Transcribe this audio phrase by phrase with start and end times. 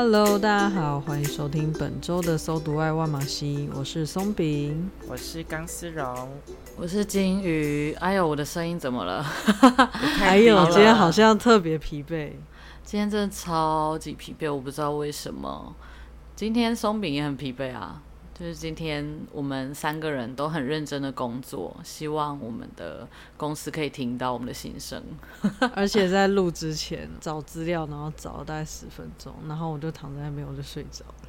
[0.00, 6.28] Hello，大家好，欢迎收听本周的《搜读爱万马西》，我是松饼，我是钢丝绒，
[6.76, 7.92] 我是金鱼。
[7.94, 9.20] 哎呦，我的声音怎么了？
[9.20, 12.30] 还有，今天好像特别疲惫，
[12.84, 15.74] 今天真的超级疲惫，我不知道为什么。
[16.36, 18.00] 今天松饼也很疲惫啊。
[18.38, 25.02] 就是今天我们三个人都很认真的工作，希望我们的公司可以听到我们的心声。
[25.74, 31.28] 而且在录之前找资料，然后找了大概十分钟，然后我就躺在那边，我就睡着了。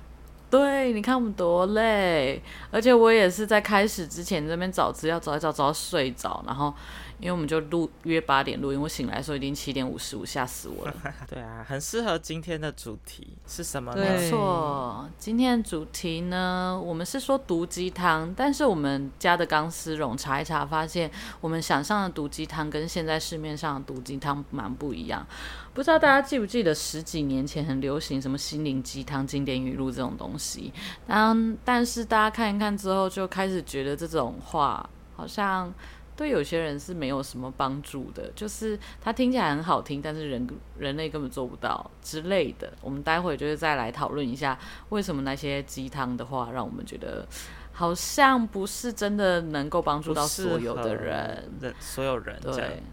[0.51, 6.71] 对，你看我们多累，而且我也是在开始之前这边找资料，找一找找到睡着，然后。
[7.19, 10.93] 因为我们就录约八点录音，我醒来的时候已经七点五十五，吓死我了。
[11.29, 14.01] 对啊，很适合今天的主题是什么呢？
[14.01, 25.27] 没错，今天的主题呢，我们是说毒鸡汤，但是我们家的钢丝绒查一查，发现我们想象的毒鸡汤跟现在市面上的毒鸡汤蛮不一样。
[25.73, 30.71] 不知道大家记不记得十几年前很流行什么心灵鸡汤、经典语录这种东西？
[31.05, 35.73] 但但是大家看一看之后，就开始觉得这种话好像。
[36.19, 40.45] 对有些人是没有什么帮助的，就是它听起来很好听，但是人
[40.77, 42.73] 人类根本做不到之类的。
[42.81, 44.59] 我们待会就是再来讨论一下，
[44.89, 47.25] 为什么那些鸡汤的话让我们觉得
[47.71, 52.83] 好像不是真的能够帮助到所有的人，所有人对。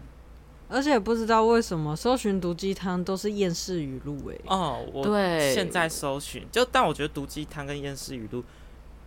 [0.69, 4.41] 而且不知道为什么搜寻毒鸡汤都是厌世语录诶。
[4.47, 8.43] 哦，我对现在搜寻就，但我觉得毒鸡汤跟厌世语录。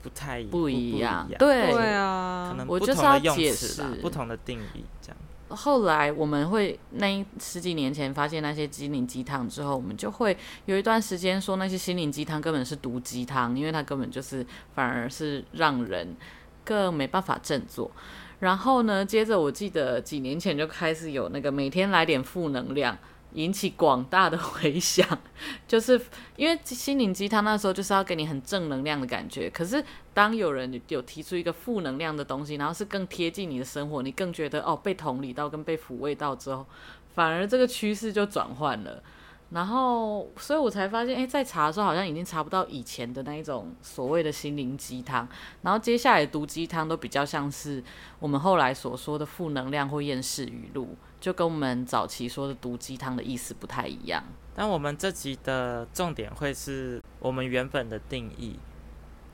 [0.02, 5.16] 不太不一样，不不一样对对啊，可能不同的用词，不同的定义这样。
[5.48, 16.16] 后来我们会那十几年前发现那些心灵鸡汤之后，我们就会有一段时间说那些心灵鸡汤根本是毒鸡汤，因为它根本就是反而是让人
[16.64, 17.90] 更没办法振作。
[18.38, 22.96] 然后呢，接着我记得几年前就开始有那个每天来点负能量。
[23.34, 25.06] 引起广大的回响，
[25.68, 26.00] 就是
[26.36, 29.48] 因为心灵鸡汤那时候就是要给你很正能量的感觉。
[29.50, 29.82] 可是
[30.12, 36.66] 当有人有提出一个负能量的东西，然后是更贴近你的生活，你更觉得哦被同理到跟被抚慰到之后，
[37.14, 39.02] 反而这个趋势就转换了。
[39.50, 45.28] 然后，所以我才发现，哎，在查的时候好像已经查不到以前的那一种所谓的心灵鸡汤。
[45.62, 47.82] 然后接下来读鸡汤都比较像是
[48.20, 50.96] 我们后来所说的负能量或厌世语录。
[51.20, 58.58] 就跟我们早期说的毒鸡汤的意思不太一样，但我们这集的重点会是我们原本的定义，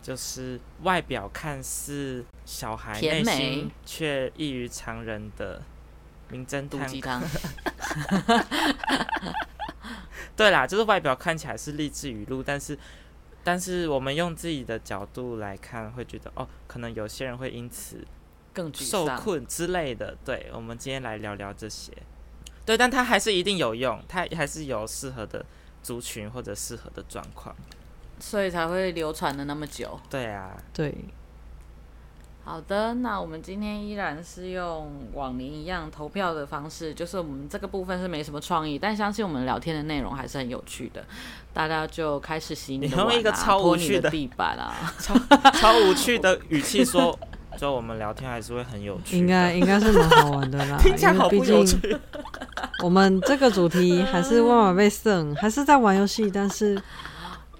[0.02, 5.62] 就是外表看似小孩，内心却异于常人的
[6.28, 7.22] 名侦探毒鸡汤。
[10.34, 12.76] 对啦，就是外表看起来是励志语录，但是
[13.44, 18.04] 但是我们用自己的角度来看，会觉得哦，可能有些人会因此。
[18.56, 21.92] 更受困之类的，对，我们今天来聊聊这些。
[22.64, 25.44] 对，但它还是一定有用，它还是有适合的
[25.82, 27.54] 族群或者适合的状况，
[28.18, 30.00] 所以才会流传的那么久。
[30.08, 30.94] 对啊，对。
[32.44, 41.04] 好的，那我们今天依然是用往年一样投票的方式，就是我们这个部分是没什么创意，但相信我们聊天的内容还是很有趣的。
[41.52, 45.14] 大家就开始洗你的碗啊，你用一个超无趣的地板啊，超
[45.50, 47.18] 超无趣的语气说。
[47.56, 50.78] 就我们聊天还是会很有趣，应该应该是蛮好玩的啦。
[50.82, 51.96] 听起来好不有趣。
[52.84, 56.80] 我们这个主题还是万马被胜，还是在玩游戏，但是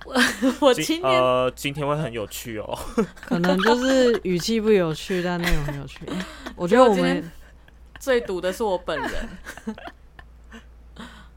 [0.05, 0.15] 我
[0.61, 2.79] 我今天呃今天会很有趣哦。
[3.25, 6.01] 可能就是语气不有趣，但内容很有趣。
[6.55, 7.31] 我觉得我们
[7.99, 9.11] 最毒的是我本人。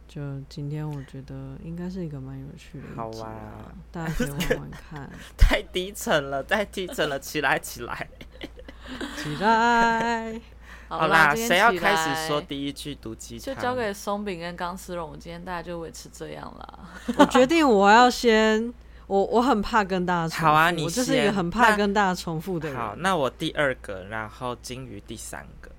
[0.09, 0.19] 就
[0.49, 5.07] 今天，我觉得应该是一个蛮有趣的，好玩啊，大家可以玩玩看。
[5.37, 8.09] 太低沉了，太低沉了，起来，起来，
[9.15, 10.41] 起来。
[10.89, 13.45] 好啦，谁要开始说第一句毒鸡汤？
[13.55, 15.11] 就交给松饼跟钢丝绒。
[15.19, 16.79] 今天大家就维持这样了。
[17.15, 18.73] 我决定我要先，
[19.05, 20.45] 我我很怕跟大家重复。
[20.47, 22.75] 好啊，你我就是一个很怕跟大家重复的人。
[22.75, 25.69] 好，那我第二个，然后金鱼第三个。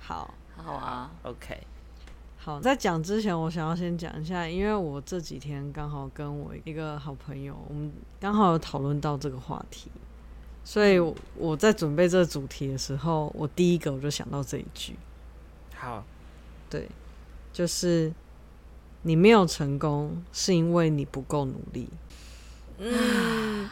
[0.00, 1.64] 好，好啊，OK。
[2.40, 9.90] 好，在讲之前，我想要先讲一下，因为我这几天刚好跟我一个好朋友，我们刚好有讨论到这个话题，
[10.64, 10.98] 所以
[11.34, 14.96] 我在准备这个主题的时候，我第一个我就想到这一句。
[15.74, 16.04] 好，
[16.70, 16.88] 对，
[17.52, 18.12] 就是
[19.02, 21.88] 你没有成功，是因为你不够努力。
[22.78, 23.68] 嗯，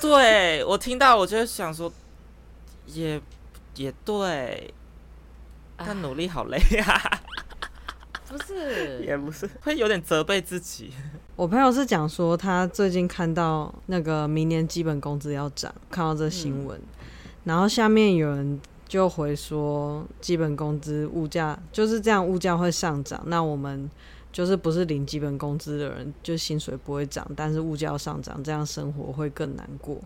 [0.00, 1.90] 对，我听到我就想说，
[2.86, 3.22] 也
[3.76, 4.74] 也对，
[5.76, 7.22] 但努力好累呀。
[8.32, 10.90] 不是，也不是，会有点责备自己。
[11.36, 17.04] 我朋友是讲说，他最近看到那个明年基本工资要涨，看到这新闻，嗯、
[17.44, 18.58] 然后下面有人
[18.88, 23.22] 就回说，基本工资物价就是这样，物价会上涨。
[23.26, 23.90] 那我们
[24.32, 30.00] 就是不是领基本工资的人，就薪水不会涨，但是物价要上涨，这样生活会更难过。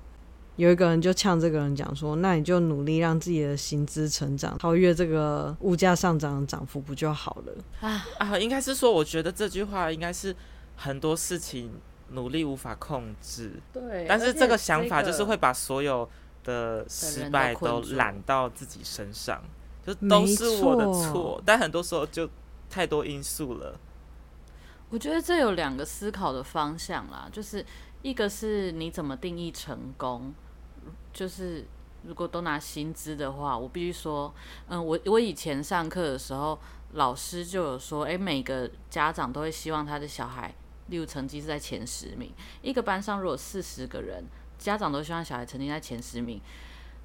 [0.56, 7.52] 有一个人就呛这个人讲说：“那你就努力让自己的薪资成长，超越这个物价上涨的涨幅，不就好了？”
[7.86, 10.34] 啊啊，应该是说，我觉得这句话应该是
[10.74, 11.70] 很多事情
[12.12, 13.52] 努力无法控制。
[13.70, 16.08] 对，但是这个想法就是会把所有
[16.42, 19.42] 的失败都揽到自己身上，
[19.86, 21.42] 就都是我的错。
[21.44, 22.26] 但很多时候就
[22.70, 23.78] 太多因素了。
[24.88, 27.62] 我觉得这有两个思考的方向啦，就是
[28.00, 30.32] 一个是你怎么定义成功。
[31.16, 31.64] 就是
[32.02, 34.32] 如果都拿薪资的话，我必须说，
[34.68, 36.58] 嗯，我我以前上课的时候，
[36.92, 40.54] 老师就有说，诶、每个家长都会希望他的小孩，
[40.88, 42.30] 例如成绩是在前十名。
[42.60, 44.22] 一个班上如果四十个人，
[44.58, 46.38] 家长都希望小孩成绩在前十名，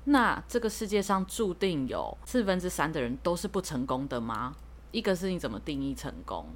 [0.03, 4.53] 那这个世界上注定有四分之三的人都是不成功的吗？
[4.91, 6.47] 一个是你怎么定义成功？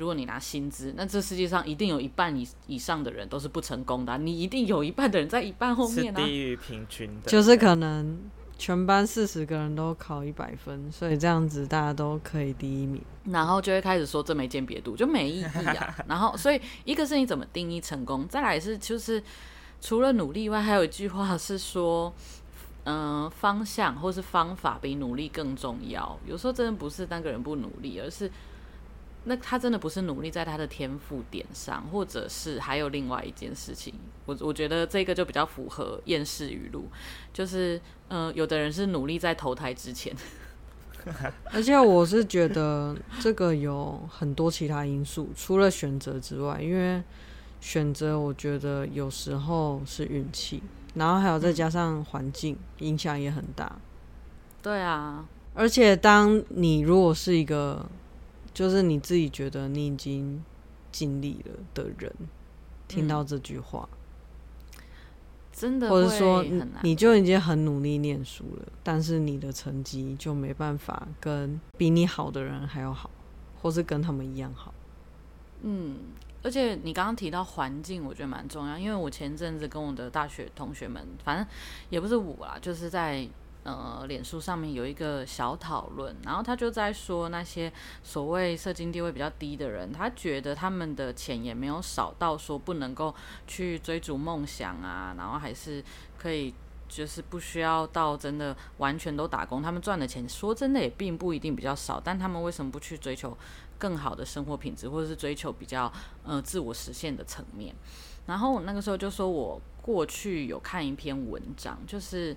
[0.00, 8.18] 如果你拿薪资，那这世界上一定有一半以以上的人都是不成功的啊，你一定有一半的人在一半后面啊，是低于平均的，就是可能
[8.56, 15.94] 全班四十个人都考一百分，所以这样子大家都可以第一名，然后就会开始说这没鉴别度，就没意义啊。
[16.08, 19.22] 然后，所以一个是你怎么定义成功，再来是就是
[19.82, 22.10] 除了努力外，还有一句话是说，
[22.84, 26.18] 嗯、呃，方向或是方法比努力更重要。
[26.26, 28.30] 有时候真的不是那个人不努力，而是。
[29.24, 33.92] 那他真的不是努力在他的天赋点上，或者是还有另外一件事情，
[34.24, 36.86] 我我觉得这个就比较符合厌世语录，
[37.30, 37.78] 就是
[38.08, 40.16] 呃，有的人是努力在投胎之前，
[41.52, 47.02] 而且我是觉得这个有很多其他因素，除了选择之外，因为
[47.60, 50.62] 选择我觉得有时候是运气，
[50.94, 53.76] 然后还有再加上环境影响也很大。
[54.62, 57.84] 对啊，而且当你如果是一个。
[58.60, 60.44] 就是你自己觉得你已经
[60.92, 62.12] 尽力了的人，
[62.86, 63.88] 听到这句话，
[64.76, 64.82] 嗯、
[65.50, 66.44] 真的，或者说
[66.82, 73.08] 你就已经很努力念书了，但是你的成绩就没办法跟比你好的人还要好，
[73.62, 74.74] 或是跟他们一样好。
[75.62, 75.96] 嗯，
[76.42, 81.46] 而且你刚刚提到环境，我觉得蛮重要，因为我前阵子跟我的大学同学们，反正
[81.88, 83.26] 也不是我啦，就是在。
[83.62, 87.70] 呃，脸书上面有一个小讨论，然后他就在说那些
[88.02, 93.14] 所谓社经地位比较低的人，他觉得他们的钱也没有少到说不能够
[93.46, 95.84] 去追逐梦想啊，然后还是
[96.18, 96.54] 可以，
[96.88, 103.36] 就是不需要到真的完全都打工，他们赚的钱说真的也并不一定比较少，但他们为什么不去追求
[103.76, 105.92] 更好的生活品质，或者是追求比较
[106.24, 107.74] 呃自我实现的层面？
[108.24, 112.34] 然后那个时候就说我过去有看一篇文章，就是。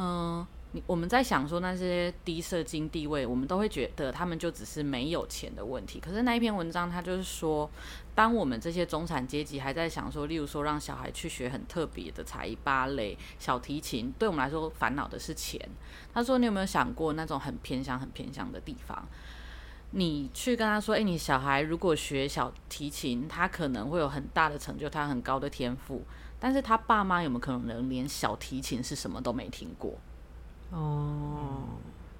[0.00, 5.98] 嗯、你我们在想说那些低社经地位，我们都会觉得他们就只是没有钱的问题。
[5.98, 7.68] 可是那一篇文章，他就是说，
[8.14, 15.60] 当我们这些中产阶级还在想说，例如说让小孩去学很特别的才艺，芭蕾、小提琴，对我们来说烦恼的是钱。
[16.14, 19.04] 他说，你有没有想过那种很偏向、很偏向的地方？
[19.90, 26.04] 你去跟他说，诶，你小孩如果学小提琴，他可能会有很大的成就，他很高的天赋。
[26.40, 29.94] 但是他爸妈有没有可能连小提琴是什么都没听过？
[30.70, 31.62] 哦，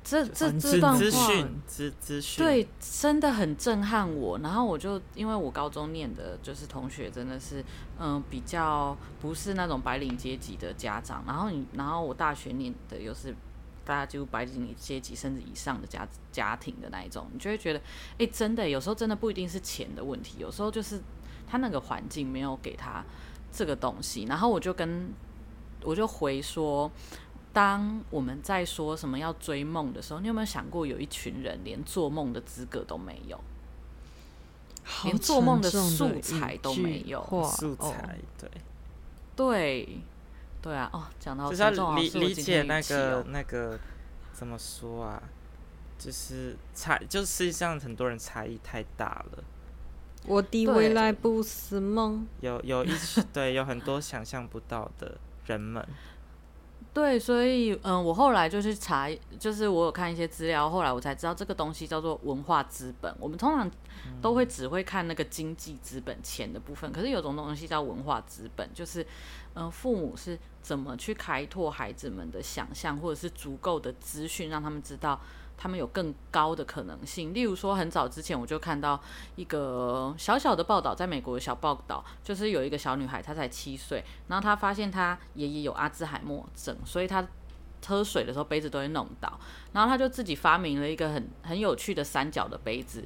[0.03, 4.39] 这这这段话资讯资资讯对，真的很震撼我。
[4.39, 7.61] 然后我就因为我高中念的就是同学，真的是
[7.99, 11.23] 嗯、呃、比较不是那种白领阶级的家长。
[11.27, 13.35] 然后你然后我大学念的又是
[13.85, 17.81] 大家就白领阶级甚至以上的家家庭的那一种，你就会觉得
[18.17, 20.99] 哎，真的有时候真的不一定是钱的问题，有时候就是
[21.47, 23.05] 他那个环境没有给他。
[23.53, 25.13] 这个东西，然后我就跟
[25.83, 26.91] 我就回说，
[27.53, 33.41] 当我们在说什么要追梦的时候，你有没有想过，有一群人连做梦的资格都没有，
[35.05, 37.23] 连做梦的素材都没有，
[37.57, 38.51] 素材对。
[39.37, 40.01] 对
[40.61, 43.79] 对啊哦，讲到就是要理理解那个那个
[44.33, 45.23] 怎么说啊，
[45.97, 49.45] 就是差，就是世界上很多人差异太大了。
[50.29, 52.27] 我的未来不是梦。
[52.41, 52.91] 有有一
[53.33, 55.17] 对有很多想象不到的
[55.47, 55.85] 人们。
[56.95, 59.09] 对，所以嗯，我后来就去查，
[59.39, 63.15] 就是我有看一些资料，后来我才知道这个东西叫做文化资本。
[63.21, 63.71] 我们通常
[64.21, 69.07] 都会只会看那个经济资本钱的部分，可是有种东西叫文化资本，就是
[69.55, 75.21] 嗯，父母是怎么去开拓孩子们的想象，或者是足够的资讯，让他们知道。
[75.59, 78.99] 他们有更高的可能性，例如说，很早之前我就看到
[79.35, 87.27] 一个小小的报道，在美国的小报道，就是有一个小女孩，她才七岁，然后她发现她爷爷有阿兹海默症，所以她
[87.85, 89.39] 喝水的时候杯子都会弄倒，
[89.73, 93.05] 然后她就自己发明了一个很很有趣的三角的杯子，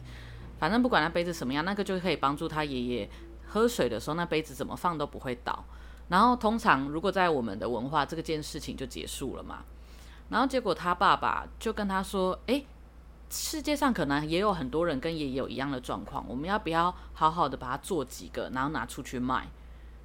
[0.58, 3.10] 反正不管那杯子什么样，那个就可以帮助她爷爷
[3.48, 5.64] 喝水的时候，那杯子怎么放都不会倒。
[6.08, 9.64] 然后通常如果在我们的文化，这个件事情就结束了嘛。
[10.32, 12.64] 然后结果他爸爸就跟他说：“诶，
[13.28, 19.46] 世界上可能也有很多人跟爷爷有一样的状况，我们要不要好好的把它做几个，然后拿出去卖？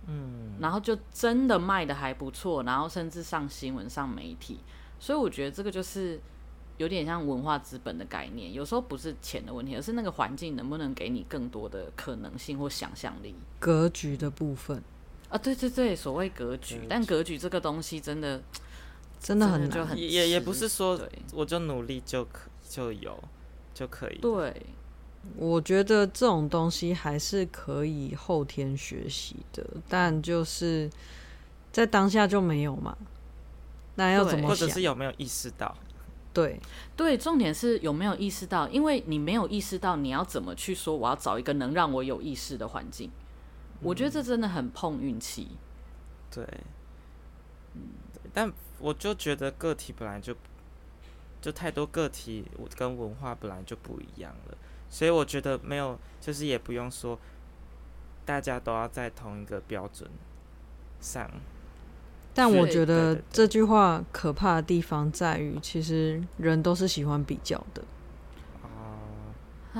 [0.05, 4.59] 嗯，然后就真的卖的还不错，然后甚至上新闻、上媒体。
[4.99, 6.19] 所以我觉得这个就是
[6.75, 14.83] 有点像文化资本的概念，有时候不是钱的问题，而是那个环境能不能给你更多的可能性或想象力、格局的部分
[15.29, 15.37] 啊。
[15.37, 18.41] 对对对，所谓格局，但格局这个东西真的。”
[19.19, 20.99] 真的很难，也也不是说
[21.33, 23.17] 我就努力就可就有
[23.73, 24.17] 就可以。
[24.19, 24.65] 对，
[25.35, 30.89] 我觉得这种东西还是可以后天学习的，但就是
[31.73, 32.95] 在当下就没有嘛。
[33.95, 34.49] 那要怎么想？
[34.49, 35.75] 或者是有没有意识到？
[36.31, 36.59] 对
[36.95, 43.09] 对，重点是有没有意识到，因为你没有意识到，你要怎么去说我要找一个能让我有意识的环境？
[43.09, 45.47] 嗯，我觉得这真的很碰运气。
[46.31, 46.47] 对，
[47.73, 47.81] 嗯，
[48.31, 48.53] 但。
[48.79, 50.35] 我就觉得个体本来就
[51.41, 54.57] 就太多个体，跟文化本来就不一样了，
[54.89, 57.17] 所以我觉得没有，就是也不用说
[58.25, 60.09] 大家都要在同一个标准
[60.99, 61.29] 上。
[62.33, 67.83] 但我觉得这句话可怕的地方在于，其实人都是喜欢比较的。
[68.61, 69.79] 哦，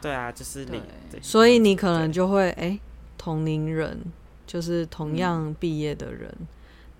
[0.00, 0.82] 对啊，就是你，
[1.20, 2.78] 所以你可能就会哎，
[3.18, 4.00] 同龄人
[4.46, 6.34] 就是同样毕业的人。
[6.38, 6.46] 嗯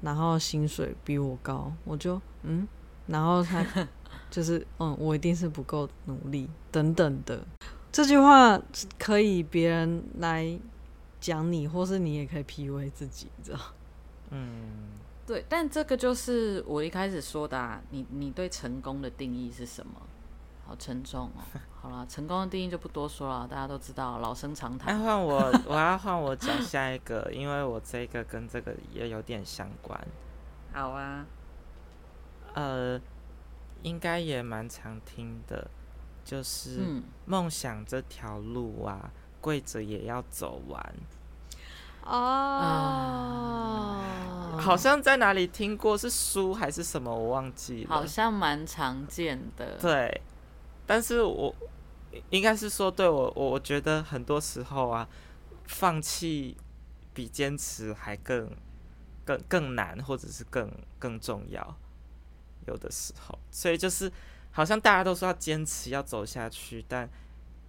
[0.01, 2.67] 然后薪水比我高，我就嗯，
[3.07, 3.65] 然后他
[4.31, 7.45] 就是嗯，我一定是不够努力等等的。
[7.91, 8.61] 这句话
[8.99, 10.59] 可以别人来
[11.21, 13.59] 讲你，或是你也可以 PUA 自己，你知道？
[14.31, 14.89] 嗯，
[15.27, 15.45] 对。
[15.49, 19.93] 但这个就是我一开始说的啊，你你对成功的定义是什么？
[20.69, 21.41] 好沉重哦。
[21.81, 24.95] 好了，成功的定义就不多说了，大家都知道，老生常谈。
[24.95, 29.99] 那 换我，我要换我讲下一个，因为我这个跟这个也有点相关。
[30.75, 31.25] 好啊。
[32.55, 33.01] 呃，
[33.83, 35.71] 应该也蛮常听的，
[36.23, 39.11] 就是梦想这条路啊，
[39.41, 40.95] 跪着也要走完。
[42.05, 44.01] 哦、
[44.53, 47.95] oh, 好像在哪里听过，是书还是什么，我忘记了。
[47.95, 49.79] 好像蛮常见的。
[49.79, 50.21] 对。
[50.89, 51.55] 但是我
[52.31, 55.07] 应该是说，对我我我觉得很多时候啊，
[55.67, 56.57] 放弃
[57.13, 58.51] 比坚持还更
[59.27, 61.77] 更更难，或者是更更重要。
[62.67, 64.11] 有的时候，所以就是
[64.51, 67.07] 好像大家都说要坚持要走下去，但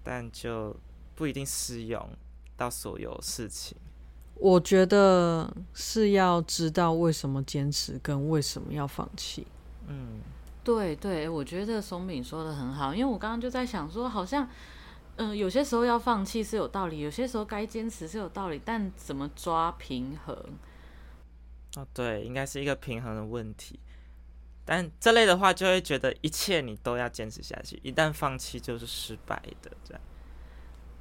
[0.01, 0.73] 但就
[1.13, 2.09] 不一定适用
[2.55, 3.77] 到所有事情。
[4.35, 9.45] 我觉得是要知道为什么坚持，跟为什么要放弃。
[9.87, 10.21] 嗯。
[10.63, 14.47] 对对，我觉得松饼说的很好，因为我刚刚就在想说，好像，
[15.15, 20.35] 嗯、有些时候要放弃是有道理，有些时候该坚持是有道理，但怎么抓平衡？
[21.75, 23.79] 哦，对，应该是一个平衡的问题。
[24.65, 30.01] 但这类的话，就会觉得一切你都要坚持下去，一旦放弃就是失败的，这样。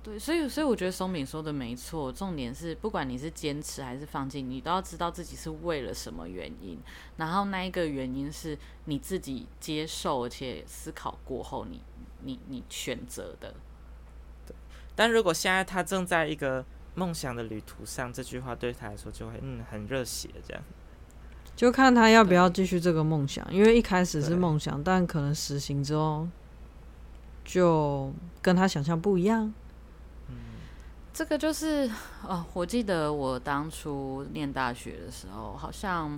[0.09, 6.79] 对，所以所以我觉得松饼说的没错，重点是不管你是坚持还是放弃，你都要知道自己是为了什么原因，
[7.19, 11.83] 然后那一个原因是你自己接受而且思考过后你，
[12.23, 13.53] 你你你选择的。
[14.47, 14.57] 对，
[14.97, 20.63] 但如果现在他正在一个梦想的旅途上，这句话对他来说就会嗯很热血，这样。
[21.55, 26.27] 就看他要不要继续这个梦想，因为一开始是梦想，但可能实行之后
[27.45, 28.11] 就
[28.41, 29.53] 跟他想象不一样。
[31.19, 31.91] 这个就是
[32.23, 36.17] 哦，我记得我当初念大学的时候，好像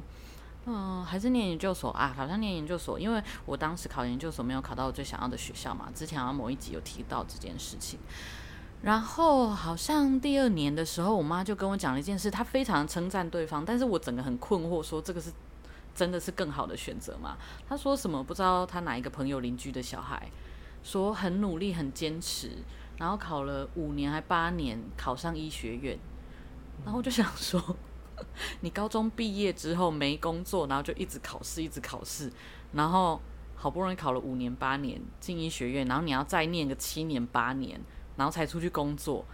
[0.66, 5.88] 嗯还是念研究所啊，好像念研究所，因为我当时考研究所没有考到我最想要的学校嘛。
[5.94, 7.98] 之前好像某一集有提到这件事情，
[8.82, 15.32] 然后好像第二年的时候，我妈就跟我讲了一件事，她非常称赞对方，但是我整个很困惑，说这个是
[15.94, 17.38] 真的是更好的选择吗？
[17.66, 20.28] 她说什么不知道，她哪一个朋友邻居的小孩
[20.82, 22.50] 说很努力很坚持。
[23.00, 25.98] 然后考了五年还八年，考上医学院，
[26.84, 27.60] 然后就想说，
[28.60, 32.30] 你高中毕业之后没工作，然后就一直考试，一直考试，
[32.74, 33.18] 然后
[33.56, 37.80] 好不容易考了五年八年进医学院，然后你要再念个七年八年，
[38.16, 39.24] 然后才出去工作。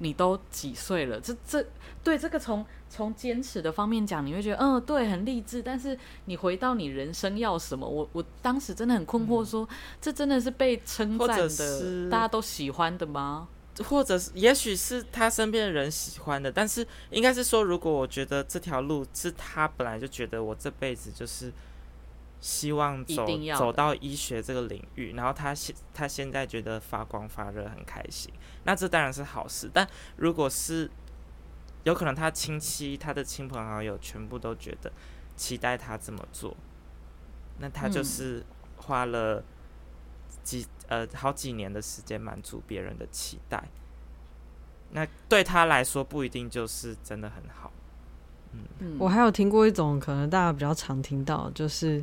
[0.00, 1.20] 你都几岁了？
[1.20, 1.64] 这这
[2.02, 5.62] 对这个从从坚持的方面讲，你会觉得嗯，对，很励志。
[5.62, 7.88] 但是你回到你人生要什么？
[7.88, 13.48] 我我当时真的很困惑说，说、嗯、这真的是被称赞的，大家都喜欢的吗？
[13.84, 21.52] 或者是，也许是他身边的人喜欢的，但是应该是说，如果我觉得这条路是他本来就觉得我这辈子就是。
[22.40, 28.32] 希望走走到医学这个领域，然后他现他现在觉得发光发热很开心，
[28.64, 29.70] 那这当然是好事。
[29.70, 30.90] 但如果是
[31.84, 34.90] 有可能他亲戚、他的亲朋好友全部都觉得
[35.36, 36.56] 期待他这么做，
[37.58, 38.42] 那他就是
[38.78, 39.44] 花了
[40.42, 43.62] 几呃好几年的时间满足别人的期待，
[44.92, 47.70] 那对他来说不一定就是真的很好。
[48.52, 52.02] 嗯，我还有听过一种可能大家比较常听到就是。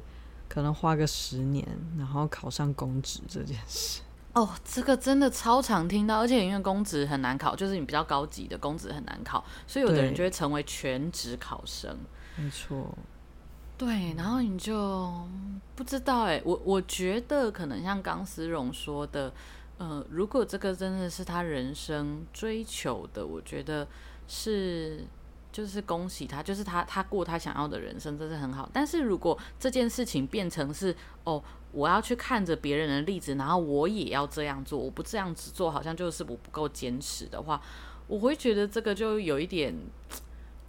[0.58, 1.64] 可能花个十年，
[2.00, 4.02] 然后考上公职这件事。
[4.34, 11.96] 哦，这个真的超常听到，而且因为公职很难考，就是你比较高级的公职很难考，所以有的人就会成为全职考生。
[12.38, 12.92] 没错。
[13.78, 15.14] 对，然后你就
[15.76, 19.32] 不知道哎，我我觉得可能像刚思荣说的，
[19.78, 23.88] 呃，如果这个真的是他人生追求的，我觉得
[24.28, 25.06] 是。
[25.58, 28.70] 就是恭喜他，就是他他过他想要的人生，这是很好。
[28.72, 37.60] 但是如果这件事情变成是哦，我要去看着别人的例子，然后我也要这样做，我不这样子做，好像就是我不够坚持的话，
[38.06, 39.74] 我会觉得这个就有一点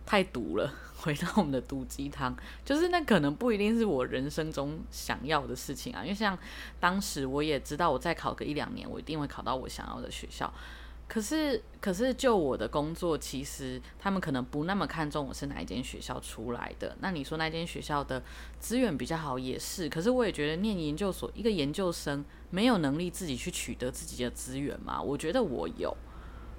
[0.07, 0.73] 太毒了。
[1.01, 6.03] 回到我们的毒鸡汤，就是那可能不一定是我人生中想要的事情啊。
[6.03, 6.37] 因为像
[6.81, 10.51] 当时我也知道，我再考个一两年，我一定会考到我想要的学校。
[11.09, 16.95] 可是，可是，就我的工作，其实他们可能不那么看重我是哪一间学校出来的。
[17.01, 18.23] 那你说那间学校的
[18.61, 19.89] 资源比较好，也是。
[19.89, 25.01] 可是我也觉得念研究所，一个研究生没有能力自己去取得自己的资源嘛？
[25.01, 25.97] 我觉得我有。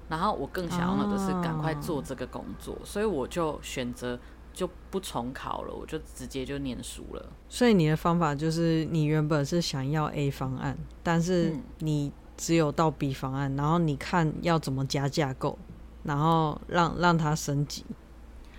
[0.08, 4.18] 然后我更想要的是赶快做这个工作，哦，所以我就选择
[4.52, 7.32] 就不重考了，我就直接就念书了。
[7.48, 12.12] 所以你的方法就是，你原本是想要 A 方案，但是你，嗯。
[12.40, 15.58] 只有到 B 方案，然后你看要怎么加架构，
[16.04, 17.84] 然后让让它升级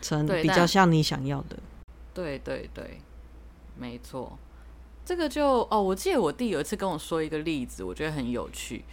[0.03, 1.57] 成比较像你想要的。
[2.13, 3.01] 对对对，
[3.75, 4.37] 没错。
[5.03, 8.85] 这个就哦，我记得我弟有一次跟我说一个例子，我觉得很有趣。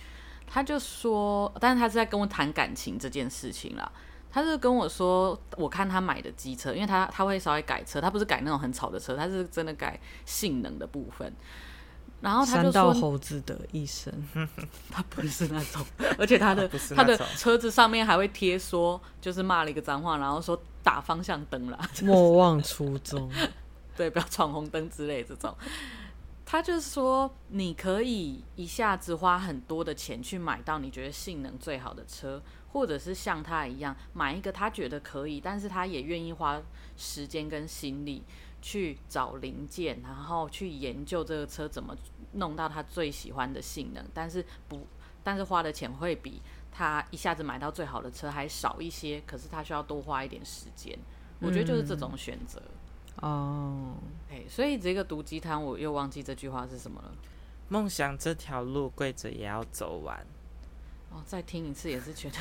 [0.46, 3.92] 他就说，但是他是在跟我谈感情这件事情啦。
[4.30, 11.30] 他是跟我说，我看他买的机车，因为他他会稍微改车，他不是改那种很吵的车，他是真的改性能的部分。
[12.20, 14.12] 然后他就说：“山道猴子的一生，
[14.90, 15.84] 他不是那种，
[16.18, 23.30] 而且他的 他的车子上面还会贴说，就是骂了一个脏话，然后说打方向灯啦，莫忘初衷，
[23.96, 25.54] 对，不要闯红灯之类这种。
[26.44, 36.60] 他就是说，你可以一下子花很多的钱去买到你觉得性能最好的车，或者是像他一样买一个他觉得可以，但是他也愿意花
[36.96, 38.24] 时间跟心力。”
[38.60, 41.96] 去找零件，然后去研究这个车怎么
[42.32, 44.86] 弄到他最喜欢的性能，但是不，
[45.22, 46.42] 但是花的钱会比
[46.72, 50.98] 他一下子买到最好的车还少一些，可是他需要多花一点时间。
[51.40, 52.60] 我觉得就是这种选择。
[53.20, 53.94] 哦，
[54.30, 57.12] 哎，所以这个毒鸡汤我又忘记这句话是什么了。
[57.68, 60.24] 梦想这条路跪着也要走完。
[61.10, 62.36] 哦，再听一次也是觉得，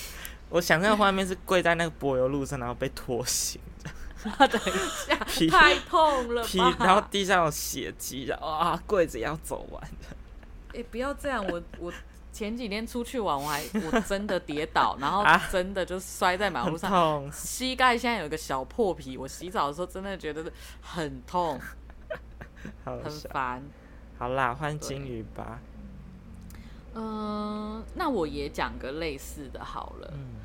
[0.50, 3.60] 我想象画面是跪在那个柏油路上，然后被拖行。
[4.46, 4.70] 等一
[5.06, 5.16] 下，
[5.50, 6.76] 太痛了吧！
[6.80, 10.16] 然后地上有血迹，然后啊，跪着要走完的。
[10.68, 11.44] 哎、欸，不要这样！
[11.46, 11.92] 我我
[12.32, 19.18] 前几天出去玩，我还我真的跌倒，然后真的就摔在马路上，啊、膝盖现在有个小破皮。
[19.18, 21.60] 我洗澡的时候真的觉得很痛，
[22.84, 23.62] 很烦。
[24.18, 25.58] 好啦，换金鱼吧。
[26.94, 30.10] 嗯、呃，那我也讲个类似的好了。
[30.14, 30.41] 嗯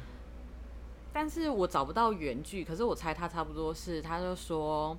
[1.19, 4.95] 但是我找不到原句，可是我猜他差不多是，他就说，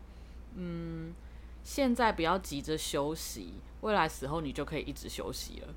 [0.57, 1.15] 嗯，
[1.63, 5.69] 现在不要急着休息，未来时候你就可以一直休息了。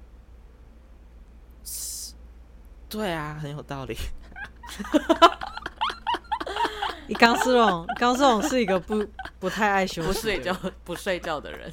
[2.89, 3.95] 对啊，很有道理。
[7.11, 9.05] 你钢丝绒，钢丝绒是一个不
[9.37, 11.69] 不太爱休息、不睡觉、不睡觉的人，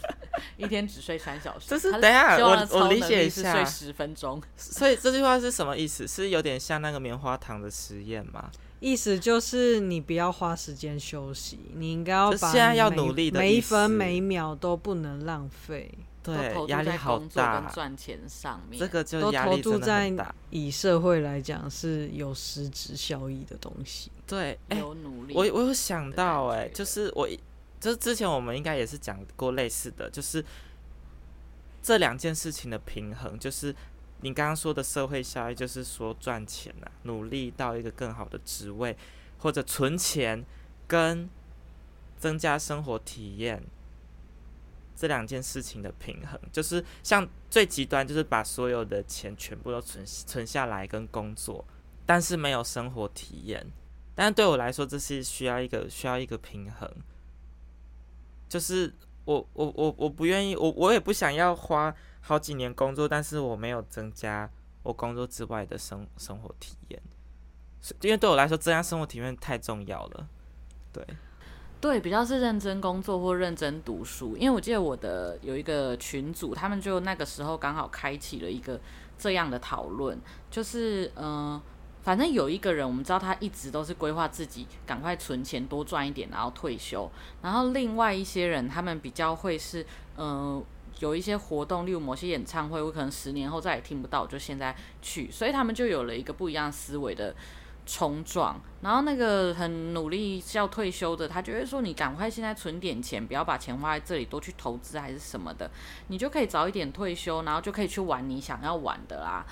[0.56, 1.66] 一天只睡三小时。
[1.68, 4.42] 这是等一下，我我理解一下，睡十分钟。
[4.58, 6.08] 所以这句话是什么意思？
[6.08, 8.50] 是有点像那个棉花糖的实验吗？
[8.80, 15.88] 意思就是你不要花时间休息，你应该要把现在要努力的每一分每一秒都不能浪费。
[16.20, 20.12] 对，压力好大，赚钱上面，这个就都投注在
[20.50, 24.10] 以社会来讲是有实质效益的东西。
[24.28, 25.34] 对，有努力。
[25.34, 27.26] 我我有想到，哎，就是我，
[27.80, 30.44] 就是之前我们应该也是讲过类似的，就是
[31.82, 33.74] 这两件事情的平衡，就是
[34.20, 38.96] 你刚刚说的社会效益，就是说赚钱呐、啊，努力到一个更好的职位，
[39.38, 40.44] 或者存钱
[40.86, 41.28] 跟
[42.18, 43.62] 增加生活体验。
[45.00, 51.64] 这两件事情的平衡，就是像最极端，就是把所有的钱全部都存存下来跟工作，
[52.04, 53.64] 但是没有生活体验。
[54.20, 56.90] 但对我来说，这是需要一个需要一个平衡。
[58.48, 58.92] 就是
[59.24, 64.50] 我我我我不愿意，我我也不想要花好几年工作，但是我没有增加
[64.82, 67.00] 我工作之外的生生活体验。
[68.00, 70.28] 因为对我来说，增加生活体验太重要了。
[70.92, 71.06] 对。
[71.80, 78.80] 对，比较是认真工作或认真读书，因为我记得我的有一个群组，他们就那个时候刚好开启了一个
[79.16, 81.62] 这样的讨论，就是嗯、
[82.08, 87.06] 反正有一个人，我们知道他一直都是规划自己赶快存钱多赚一点，然后退休，
[87.42, 89.84] 然后另外一些人，他们比较会是
[90.16, 90.64] 嗯、
[91.00, 97.36] 有一些活动，例如某些演唱会，我可能十年后再也听不到，就现在去，所以他们就有了一个不一样思维的。
[97.90, 105.70] 冲撞，然后那个很努力要退休的，他就会说：“你赶快现在存点钱，不要把钱花在这里，多去投资还是什么的，
[106.08, 109.42] 你就可以早一点退休，然后就可以去玩你想要玩的啦。”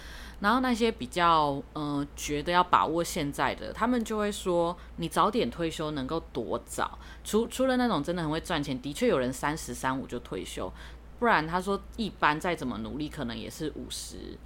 [0.40, 6.99] 然后那些比较嗯、觉得要把握现在的，他们就会说：“你早点退休能够多早？
[7.25, 10.70] 除除了那种真的很会赚钱，的确有人三十三五就退休，
[11.18, 14.38] 不然他说一般再怎么努力，可能也是五十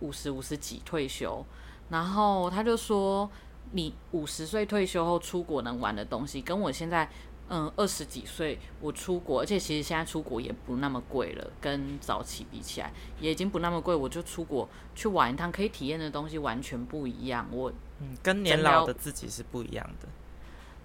[0.00, 1.44] 五十五十几退休。”
[1.88, 3.30] 然后他就说
[3.70, 7.08] ：“你五十岁退休后出国能玩的东西，跟我现在，
[7.48, 13.94] 嗯，二十几岁我出国，而且其实现在出国也不那么贵了，跟早期比起来也已经不那么贵。
[13.94, 17.46] 我就出国去玩一趟，可以体验的东西完全不一样。
[17.50, 20.08] 我，嗯，跟年老的自己是不一样的。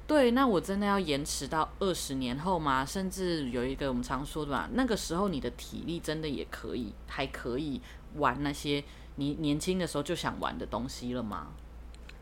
[0.06, 2.86] 对，那我真的要延迟到二十年后吗？
[2.86, 7.82] 甚至有一个我们常说的嘛，那个时候你的体力真的也可以，还可以
[8.16, 8.84] 玩那些。”
[9.20, 11.48] 你年轻的时候就想玩的东西了吗？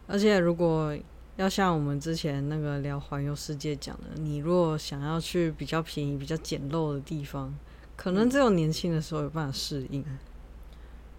[0.08, 0.98] 而且如果
[1.38, 7.54] 要像我们之前那个聊环游世界讲的，你如果想要去比较便宜、比较简陋的地方，
[7.96, 10.04] 可能只有年轻的时候有办法适应。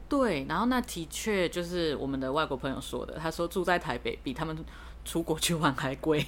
[0.08, 4.56] 对，然后那的确就是我们的外国朋友说的，他说住在台北比他们
[5.04, 6.24] 出国去玩还贵。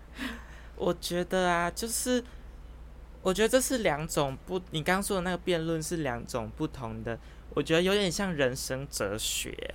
[0.76, 2.22] 我觉得啊，就是
[3.20, 7.18] 我觉得这是两种不，你刚刚说的那个辩论是两种不同的。
[7.54, 9.74] 我觉得有点像人生哲学，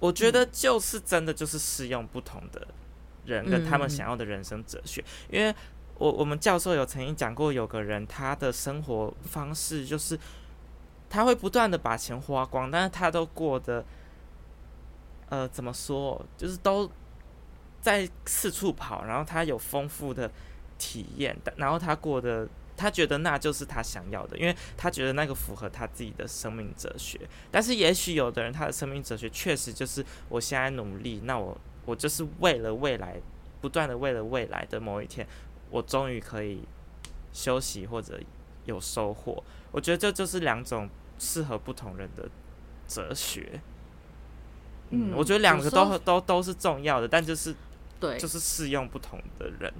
[0.00, 2.66] 我觉得就是真的就是适用不同的
[3.24, 5.04] 人跟他们想要的人生哲学。
[5.30, 5.54] 因为
[5.98, 10.18] 我我们教授有曾经讲过，有个人他的生活方式就是
[11.08, 13.84] 他会不断的把钱花光，但是他都过得
[15.28, 16.90] 呃怎么说，就是都
[17.80, 20.28] 在四处跑，然后他有丰富的
[20.78, 22.48] 体验，然后他过得。
[22.80, 27.20] 他觉得那就是他想要的，因为他觉得那个符合他自己的生命哲学。
[27.50, 33.20] 但是也许有的人他的生命哲学确实就是我现在努力，那我我就是为了未来，
[33.60, 35.26] 不断的为了未来的某一天，
[35.68, 36.62] 我终于可以
[37.32, 38.18] 休息或者
[38.64, 39.42] 有收获。
[39.70, 40.88] 我觉得这就是两种
[41.18, 42.28] 适合不同人的
[42.88, 43.60] 哲学。
[44.88, 47.54] 嗯，我觉得两个都都都是重要的，但就是
[48.00, 49.72] 对，就是适用不同的人。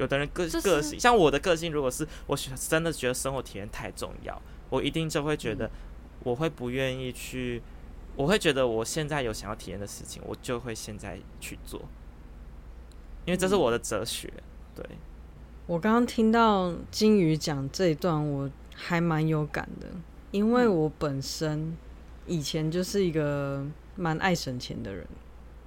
[0.00, 5.70] 有的人个个性，像我的个性，如果是我真的觉得生活体验太重要，我一定就会觉得
[6.24, 7.62] 我会不愿意去，
[8.16, 11.78] 我会觉得我现在有想要体验的事情，我就会现在去做，
[13.26, 14.32] 因为这是我的哲学。
[14.74, 14.84] 对，
[15.66, 19.86] 我刚刚听到金鱼讲这一段，我还蛮有感的，
[20.30, 21.76] 因为我本身
[22.26, 25.06] 以前就是一个蛮爱省钱的人。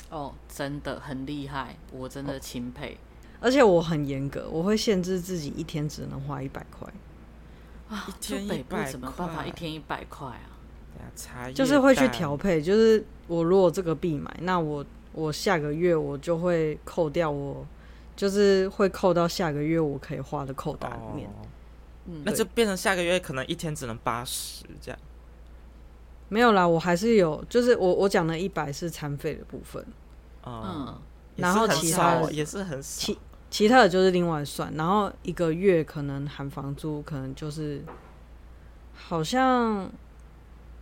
[0.10, 2.98] 哦，真的很厉害，我真的钦佩。
[3.44, 6.88] 而且我很严格，我会限制自己一天只能花一百块。
[7.90, 10.56] 啊，就北部怎么办法一天一百块啊？
[11.54, 17.68] 就是会去调配，就是我如果这个必买，那我我下个月我就会扣掉我，
[18.16, 21.28] 就是会扣到下个月我可以花的扣打里面。
[21.28, 21.46] 哦、
[22.06, 25.00] 嗯，那就变成下个月可能一天只能八十这样。
[26.30, 29.86] 没有啦，我还是有，就是我我讲的一百是餐费的部分。
[30.46, 31.02] 嗯，嗯
[31.36, 33.02] 然后其他也是很少。
[33.02, 33.20] 其
[33.70, 37.84] 他的就是另外算，然后一个月可能含房租，可能就是
[38.96, 39.92] 好像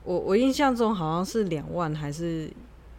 [0.03, 2.49] 我我印象中好像是两万还是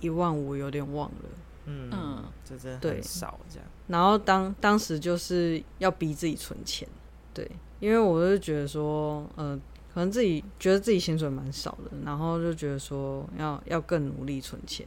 [0.02, 1.28] 一万五，有点忘了。
[1.64, 3.66] 嗯嗯，这真的很少这样。
[3.86, 6.86] 然后当当时就是要逼自己存钱，
[7.32, 9.58] 对，因为我就觉得说，呃，
[9.94, 14.86] 可能自己觉得自己薪水蛮少的，然后就觉得说要要更努力存钱，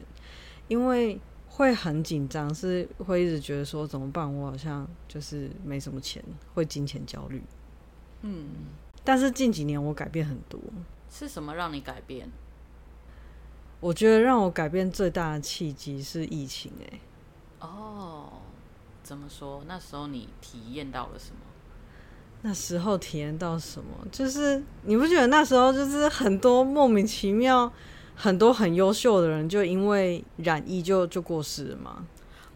[0.68, 1.18] 因为
[1.56, 4.30] 会很紧张，是会一直觉得说怎么办？
[4.30, 7.42] 我好像就是没什么钱，会金钱焦虑。
[8.20, 8.48] 嗯，
[9.02, 10.60] 但是近几年我改变很多。
[11.10, 12.30] 是什么让你改变？
[13.80, 16.70] 我觉得让我改变最大的契机是疫情。
[16.82, 17.00] 哎，
[17.60, 18.28] 哦，
[19.02, 19.62] 怎么说？
[19.66, 21.40] 那时候你体验到了什么？
[22.42, 24.06] 那时候体验到什么？
[24.12, 27.72] 就是你不觉得那时候就是很多莫名其妙，
[28.16, 32.04] 很多很优秀的人就因为染疫就就过世了嘛？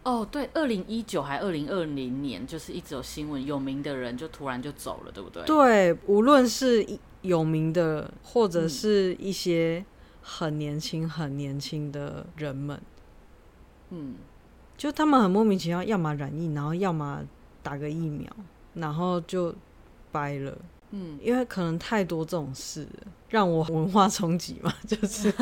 [0.03, 5.43] 哦，对，二零一九还二零二零年，就是一直有新闻，有名的人就突然就走了，对不对？
[5.45, 6.83] 对，无论是
[7.21, 9.85] 有名的，或者是一些
[10.23, 12.81] 很年轻、很年轻的人们，
[13.91, 14.15] 嗯，
[14.75, 17.21] 就他们很莫名其妙，要么染疫，然后要么
[17.61, 18.27] 打个疫苗，
[18.73, 19.53] 然后就
[20.11, 20.57] 掰了。
[20.91, 22.87] 嗯，因为可能太多这种事，
[23.29, 25.33] 让我文化冲击嘛， 就是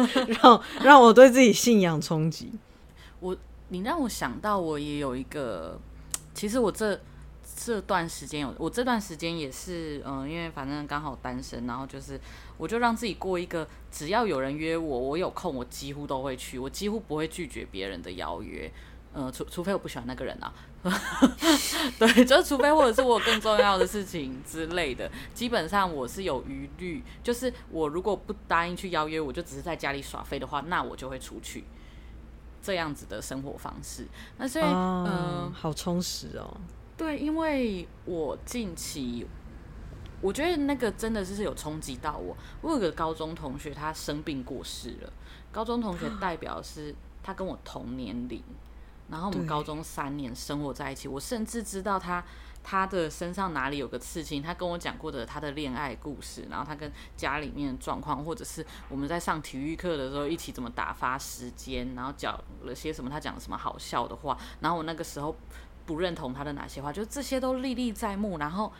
[0.42, 2.52] 让让我对自己信仰冲击。
[3.20, 3.36] 我，
[3.70, 5.80] 你让我想到，我也有一个，
[6.34, 7.00] 其实我这
[7.56, 12.20] 这段时间有，我这段时间也是，嗯、呃，因为反正刚好单身，然后就是，
[12.58, 18.72] 我就让自己过一个，只要有人约我，我有空，我几乎都会去，我几乎不会拒绝别人的邀约。
[19.12, 20.54] 呃，除除非我不喜欢那个人啊，
[21.98, 31.64] 对，就是除非或者是我有更重要的事情之类的，基本上我是有余虑，就是我如果不答应去邀约，我就只是在家里耍废的话，那我就会出去，
[32.62, 34.08] 这样子的生活方式。
[34.38, 36.58] 那所以，嗯、哦呃，好充实哦。
[36.96, 39.26] 对，因为我近期，
[40.22, 42.38] 我觉得那个真的是有冲击到我。
[42.62, 45.12] 我有个高中同学，他生病过世了。
[45.52, 46.94] 高中同学代表是
[47.24, 48.44] 他跟我同年龄。
[49.10, 52.24] 然后我们高中三年生活在一起，我甚至知道他
[52.64, 65.36] 他的身上哪里有个刺青，他跟我讲过的他的恋爱故事，然后他跟家里面的状况，或者是我们在上体育课的时候一起怎么打发时间，然后讲了些什么，他讲了什么好笑的话，然后我那个时候
[65.86, 68.38] 不认同他的哪些话，就这些都历历在目。
[68.38, 68.72] 然后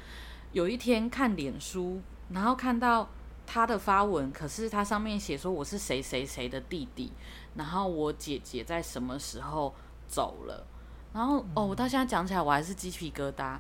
[0.52, 3.10] 有一天看脸书，然后看到
[3.48, 7.12] 他的发文，可是他上面写说我是谁谁谁的弟弟，
[7.56, 9.74] 然后我姐姐在什么时候
[10.10, 10.66] 走了，
[11.14, 13.58] 然后哦，我到现在讲起来我还是鸡皮疙瘩，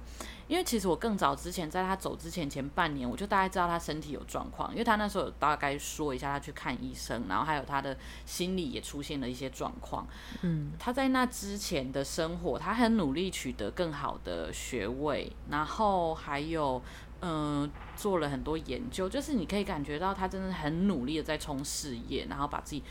[0.48, 10.08] 因为其实我更早之前在他走之前前半年，我就大概知道他身体有状况，因为他那时候有大概说一下他去看医生，然后还有他的心理也出现了一些状况。
[10.42, 16.82] 嗯，他在那之前的生活，他很努力取得更好的学位，然后还有
[17.22, 22.84] 嗯、呃、做了很多研究，就是你可以感觉到他真的很努力的在冲事业，然后把自己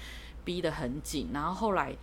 [0.44, 1.96] 逼得很紧，然后后来。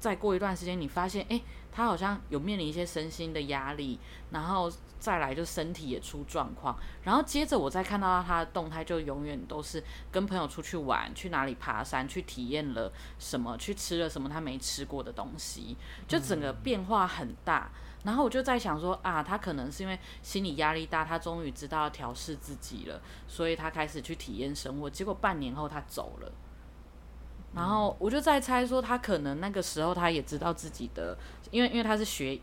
[0.00, 3.98] 再过一段时间，你发现，诶，他好像有面临一些身心的压力，
[4.30, 15.76] 然后再来就身体也出状况，然后接着我再看到他的动态，就永远都是跟朋友出去玩，去哪里爬山，去体验了什么，去吃了什么他没吃过的东西，
[16.08, 17.70] 就整个变化很大。
[18.02, 24.88] 然后我就在想说，啊，他可能是因为心理压力大，他终于知道要调试自己了，所以他开始去体验生活。
[24.88, 26.32] 结果半年后他走了。
[27.52, 31.18] 然后我就在猜说，他可能那个时候他也知道自己的，
[31.50, 32.40] 因为因为他是学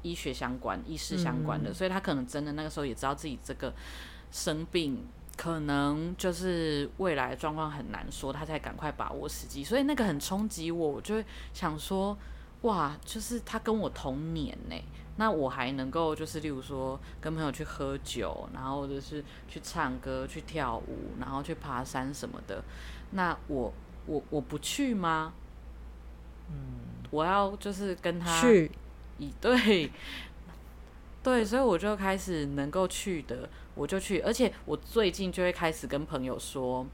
[0.00, 3.70] 医学相关、医师相关的，所以他可能真的那个时候也知道自己这个
[4.30, 5.06] 生病
[5.36, 9.62] 可能就是未来的状况很难说，他才赶快把握时机。
[9.62, 12.16] 所以那个很冲击我，我就会想说，
[12.62, 14.76] 哇，就是他跟我同年呢，
[15.16, 22.64] 那我还能够就是例如说跟朋友去喝酒，然后或者是去唱歌、去跳舞，然后去爬山什么的，
[23.10, 23.70] 那我。
[24.08, 25.34] 我我不去吗？
[26.50, 26.56] 嗯，
[27.10, 28.70] 我要就是跟他去，
[29.18, 29.90] 以 对
[31.22, 34.20] 对，所以我就开始能够去的，我就去。
[34.20, 36.86] 而且我最近就会开始跟朋友说，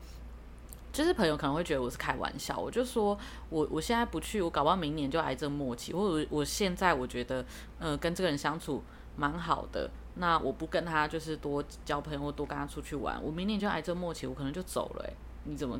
[0.93, 3.17] 就是朋友可能会觉得我是开玩笑，我就说
[3.49, 7.45] 我我现在不去，我搞不好明年就癌症末期，或者我现在我觉得
[7.79, 8.83] 呃跟这个人相处
[9.17, 15.05] 蛮好的，那我不跟他就是多交朋友或多跟他出去玩，我明年就癌症末期，我可能就走了。
[15.05, 15.79] 欸，你怎么？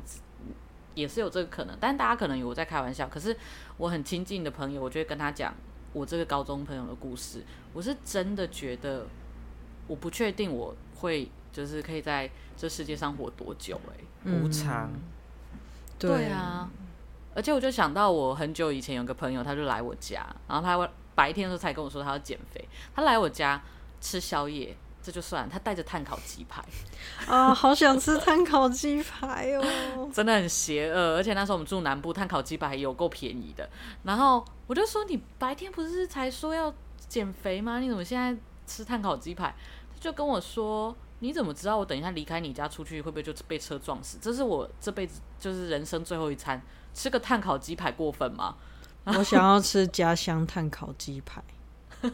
[0.95, 3.07] 也是有这个可能，但大家可能以为我在开玩笑。
[3.07, 3.37] 可是
[3.77, 5.53] 我很亲近的朋友，我就会跟他讲
[5.93, 7.43] 我这个高中朋友的故事。
[7.73, 9.05] 我是真的觉得，
[9.87, 14.31] 我不确定我会就是可以在这世界上活多久，欸。
[14.31, 14.91] 哎，无常。
[15.99, 16.69] 对啊，
[17.35, 23.61] 而且我就想到我很久以前有个朋友，他就来我家，然后他白天的时候才跟我说他要减肥，他来我家
[24.01, 24.75] 吃宵夜。
[25.05, 26.65] 这就算他带着碳烤鸡排
[27.27, 29.63] 啊，好想吃碳烤鸡排哦！
[30.11, 33.69] 真的很邪恶，而且那时候我们住南部，碳烤鸡排还有够便宜的。
[34.01, 36.73] 然后我就说：“你白天不是才说要
[37.07, 37.79] 减肥吗？
[37.79, 39.53] 你怎么现在吃碳烤鸡排？”
[39.93, 44.17] 他就跟我说：“你怎么知道我等一下离开你家出去会不会就被车撞死？
[44.19, 46.59] 这是我这辈子就是人生最后一餐，
[46.95, 48.55] 吃个碳烤鸡排过分吗？”
[49.05, 51.43] 我想要吃家乡碳烤鸡排。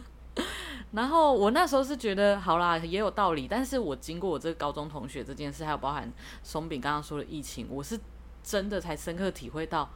[0.92, 3.48] 然后我那时候是觉得，好啦，也有道理。
[3.48, 7.98] 但是我经过我这个高中同学这件事，还有包含松饼刚刚说的疫情，我是
[8.42, 9.88] 真的才深刻体会到，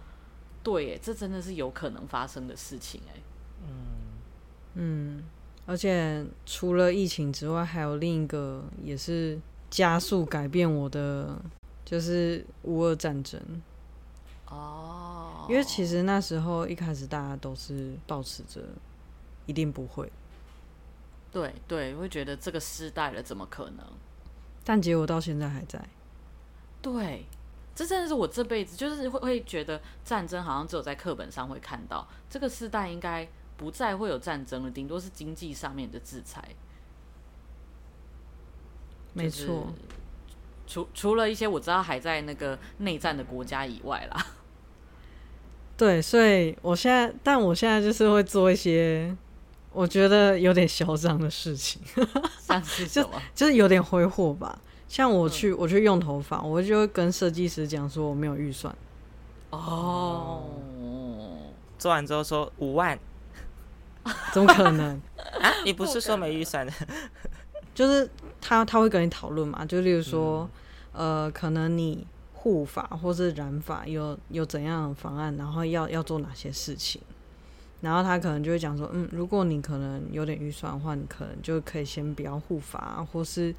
[0.63, 3.21] 对，哎，这真的是有可能发生的事情，哎，
[3.63, 3.69] 嗯
[4.75, 5.25] 嗯，
[5.67, 11.39] 而且除了疫情之外，还有另一个也是加速改变我的，
[11.85, 13.39] 就是乌俄战争。
[14.49, 18.63] 哦，因为其实那时候一开始大家都是保持着
[19.45, 20.11] 一定不会。
[21.37, 23.85] 对对，会觉得这个时代了，怎么可能？
[24.65, 25.79] 但结果到现在还在。
[26.81, 27.27] 对，
[27.75, 36.43] 这真的是我这辈子就是会会觉得战争好像只有在课本上会看到，这个时代应该不再会有战争了，顶多是经济上面的制裁。
[39.13, 39.75] 没错，
[40.67, 44.27] 除除了一些我知道还在那个内战的国家以外啦。
[45.77, 49.15] 对，所以我现在，但我现在就是会做一些。
[49.77, 51.83] 我觉得有点嚣张的事情，
[52.41, 53.11] 像是 什么？
[53.35, 54.59] 就就是有点挥霍吧。
[54.89, 58.75] 像我去，嗯、我去用头发，我就会跟设计师讲说我没有预算。
[59.51, 60.45] 哦，
[61.79, 62.99] 做完之后说五万，
[64.33, 64.99] 怎么可能
[65.43, 65.53] 啊？
[65.67, 66.73] 你不是说没预算的？
[67.75, 68.09] 就是
[68.41, 70.49] 他他会跟你讨论嘛，就例如说，
[70.93, 77.03] 嗯、呃，可能你护发或是染发有有怎样的方案，然后要要做哪些事情。
[77.81, 83.55] 然后他可能就会讲说，嗯，如果你可能有点预算的话，你可能就可以先不要护发，或是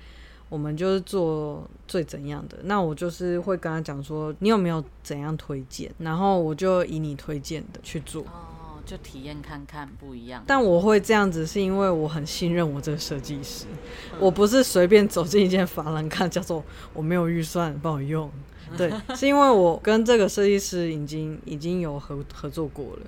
[0.49, 2.57] 我们就是做最怎样的。
[2.63, 8.23] 那我就是会跟他讲说，你有没有怎样推荐，然后我就以你推荐的去做。
[8.23, 10.43] 哦，就体验看看不一样。
[10.47, 13.65] 但我会这样子，是因为我很信任我这个设计师，
[14.13, 18.29] 嗯、我不是随便走进一间法兰看，叫做我没有预算，帮我用。
[18.77, 22.99] 对， 是因为我跟这个设计师已经已经有合合作过了。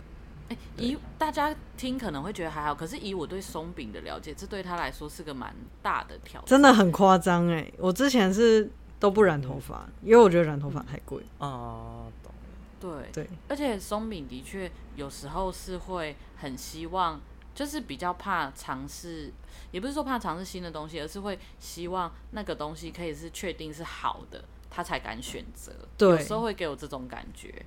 [0.50, 7.72] 欸、以大家听可能会觉得还好，可是以我对松饼的了解，这对他来说是个蛮大的挑战，真的很夸张哎！
[7.78, 11.24] 我之前是都不染头发，嗯、因为我觉得染头发太贵。
[11.38, 12.32] 哦，懂。
[12.80, 17.20] 对对，而且松饼的确有时候是会很希望，
[17.54, 19.32] 就是比较怕尝试，
[19.72, 25.74] 也不是说怕尝试新的东西，而是会希望那个东西可以是确定是好的，他才敢选择。
[25.98, 27.66] 对，有时候会给我这种感觉。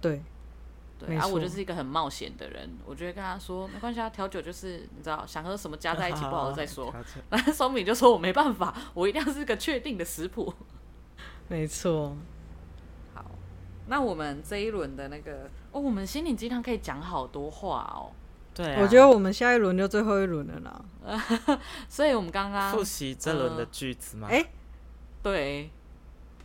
[0.00, 0.22] 对。
[0.98, 6.94] 对，然后、啊、我就是一个很冒险的人，我就会跟他说没关系啊，调酒就是你知道，想喝什么加在一起不好喝再说。
[7.28, 10.52] 然后松敏就说我没办法，我一定要是个确定的食谱。
[11.48, 12.16] 没错。
[13.14, 13.24] 好，
[13.88, 18.10] 那我们这一轮的那个哦，我们心灵鸡汤可以讲好多话哦。
[18.54, 21.60] 对、啊，我觉得我们下一轮就最后一轮了啦。
[21.90, 24.28] 所以我们刚刚复习这轮的句子吗？
[24.30, 24.46] 哎、呃，
[25.22, 25.70] 对，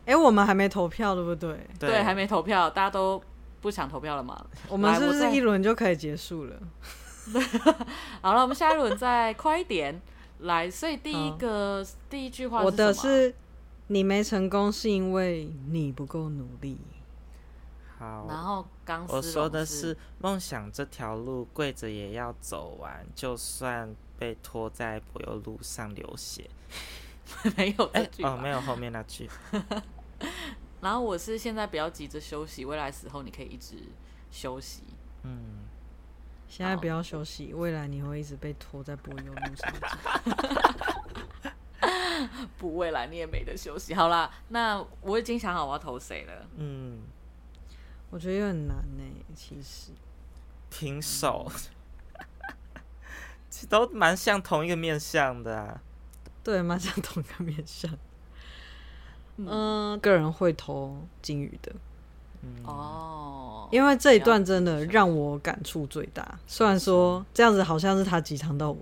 [0.06, 1.58] 哎，我们还没投票对不对？
[1.80, 3.24] 对，对，还没投票，大家都。
[3.62, 4.46] 不想投票了吗？
[4.68, 6.60] 我们是不是一轮就可以结束了？
[8.22, 10.02] 好了，我们下一轮再快一点
[10.40, 10.70] 来。
[10.70, 13.34] 所以第一个第一句话，我的是
[13.88, 16.80] 你没成功是因为你不够努力。
[18.00, 26.50] 好，然后刚我说的是梦想这条路跪着也要走完，就算被拖在柏油路上流血。
[27.56, 29.30] 没有这句、欸、哦，没有后面那句。
[30.82, 33.76] 然后我是现在不要急着休息，未来时候你可以一直
[34.32, 34.84] 休息。
[35.24, 35.66] 嗯，
[36.48, 39.74] 现在不要休息，未来你会一直被拖在柏油路上。
[42.58, 43.94] 不，未来你也没得休息。
[43.94, 46.48] 好啦，那我已经想好我要投谁了。
[46.58, 47.02] 嗯，
[48.10, 49.04] 我觉得有点难呢，
[49.36, 49.92] 其实。
[50.74, 51.52] 平手，
[53.50, 55.82] 其实都蛮像同一个面相的啊。
[56.42, 57.92] 对，蛮像同一个面相。
[59.38, 61.72] 嗯，个人会投金鱼的，
[62.64, 66.38] 哦，因为这一段真的让我感触最大。
[66.46, 68.78] 虽然说这样子好像是他鸡汤到我，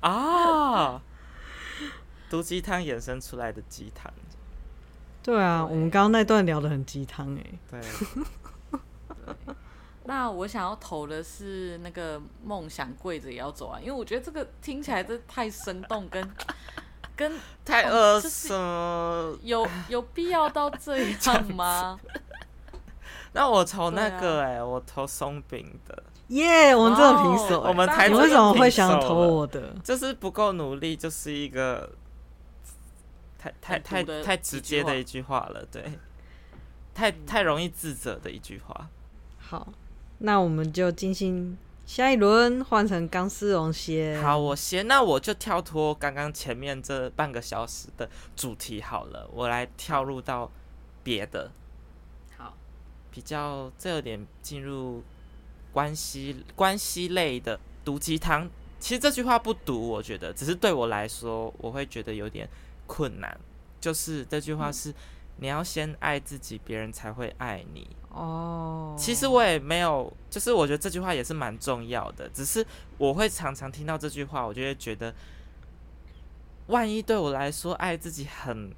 [0.00, 1.02] 啊，
[2.30, 4.10] 毒鸡汤衍生出来的鸡汤，
[5.22, 7.80] 对啊，我们刚刚那段聊得很鸡汤哎， 对。
[10.04, 16.26] 那我想要投的是那个梦想跪着也要走啊，因为我觉得这个听起来这太生动跟。
[17.18, 17.32] 跟
[17.64, 21.98] 太恶心了，有有必要到这样吗？
[23.34, 26.04] 那我投那个哎、欸，啊、我投松饼的。
[26.28, 27.54] 耶，yeah, 我们真的平手、欸。
[27.56, 29.74] Oh, 我们才你为什么会想投我的？
[29.82, 31.90] 就是不够努力，就是一个
[33.36, 35.98] 太太太太直接的一句话了，对，
[36.94, 38.88] 太太容易自责的一句话。
[39.38, 39.68] 好，
[40.18, 41.58] 那我们就进行。
[41.88, 44.20] 下一轮换成钢丝绒鞋。
[44.22, 50.52] 好，我先，那我就跳脱刚刚前面这半个小时的主题好了，我来跳入到
[51.02, 51.50] 别的。
[52.36, 52.52] 好，
[53.10, 55.02] 比较这有点进入
[55.72, 58.50] 关系关系类的毒鸡汤。
[58.78, 62.46] 其实这句话不毒，我觉得只是对我来说，我会觉得有点
[62.86, 63.40] 困难。
[63.80, 64.92] 就是这句话是，
[65.38, 67.88] 你要先爱自己，别人才会爱你。
[68.10, 72.28] 哦，其实我也没有，就是我觉得这句话也是蛮重要的。
[72.30, 75.14] 只是我会常常听到这句话，我就会觉得，
[76.68, 78.74] 万一对我来说爱自己很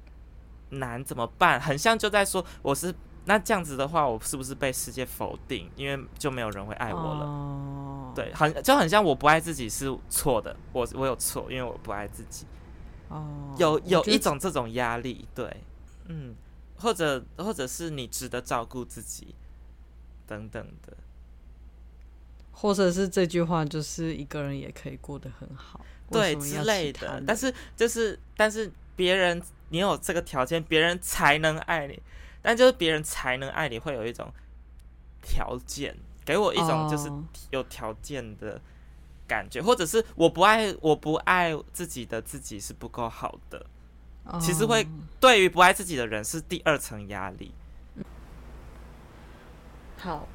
[0.71, 1.59] 难怎么办？
[1.59, 2.93] 很像就在说我是
[3.25, 5.71] 那这样子的话，我是不是被世界否定？
[5.75, 7.25] 因为就没有人会爱我了。
[7.25, 12.45] 哦，对，很就很像我不爱自己是错的，我我有错，因为我不爱自己。
[13.07, 15.63] 哦，有有一种这种压力，对，
[16.07, 16.35] 嗯。
[16.81, 19.35] 或者，或者是你值得照顾自己，
[20.27, 20.97] 等等的，
[22.51, 25.79] 或者是这句话就是一个人也可以过得很好，
[26.09, 27.21] 对之类的。
[27.25, 32.01] 但是就是，但是别人你有这个条件，别人才能爱你。
[32.41, 34.33] 但就是别人才能爱你，会有一种
[35.21, 37.07] 条件，给我一种就是
[37.51, 38.59] 有条件的
[39.27, 43.63] 感觉，或者是我不爱我不爱自己的自己是不够好的。
[44.39, 44.87] 其实会
[45.19, 47.51] 对于不爱自己的人是第二层压力。
[49.97, 50.27] 好，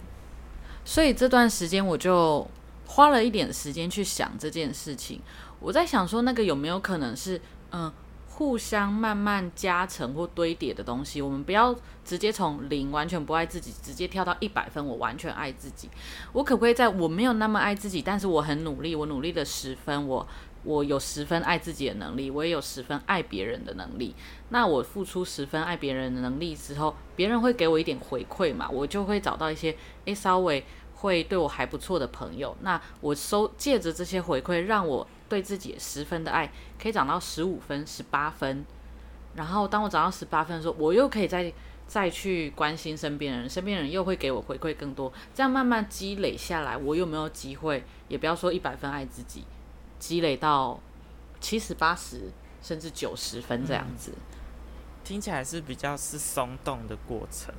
[0.84, 2.48] 所以这段时间我就
[2.86, 5.20] 花了一点时间去想这件事情。
[5.58, 7.40] 我在想说，那个有没有可能是
[7.72, 7.92] 嗯，
[8.28, 11.20] 互相慢慢加成或堆叠的东西？
[11.20, 11.74] 我们不要
[12.04, 15.90] 直接从零完全不爱自己，直接跳到一百分，我完全爱自己。
[16.32, 20.28] 我可不可以在我没有那么爱自己，但是我很努力，我努力了十分，我。
[20.66, 24.12] 我有十分爱自己的能力，我也有十分爱别人的能力。
[24.48, 28.68] 那我付出十分爱别人的能力之后，别人会给我一点回馈嘛？
[28.68, 30.64] 我就会找到一些诶，稍微
[30.96, 32.56] 会对我还不错的朋友。
[32.62, 36.52] 那我收借着这些回馈，让我对自己十分的爱
[36.82, 38.64] 可以涨到十五分、十八分。
[39.36, 41.52] 然后当我涨到十八分的时候，我又可以再
[41.86, 45.12] 再去关心身边人，身边人又会给我回馈更多。
[45.32, 47.84] 这样慢慢积累下来，我有没有机会？
[48.08, 49.44] 也不要说一百分爱自己。
[50.06, 50.78] 积累到
[51.40, 52.30] 七十八十
[52.62, 54.38] 甚至九十分这样子，嗯，
[55.02, 57.52] 听起来是比较是松动的过程。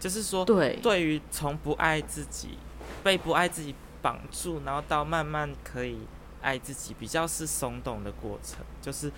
[0.00, 2.56] 就是说，对，对于从不爱自己，
[3.04, 5.98] 被不爱自己绑住，然后到慢慢可以
[6.40, 8.64] 爱自己，比较是松动的过程。
[8.80, 9.12] 就是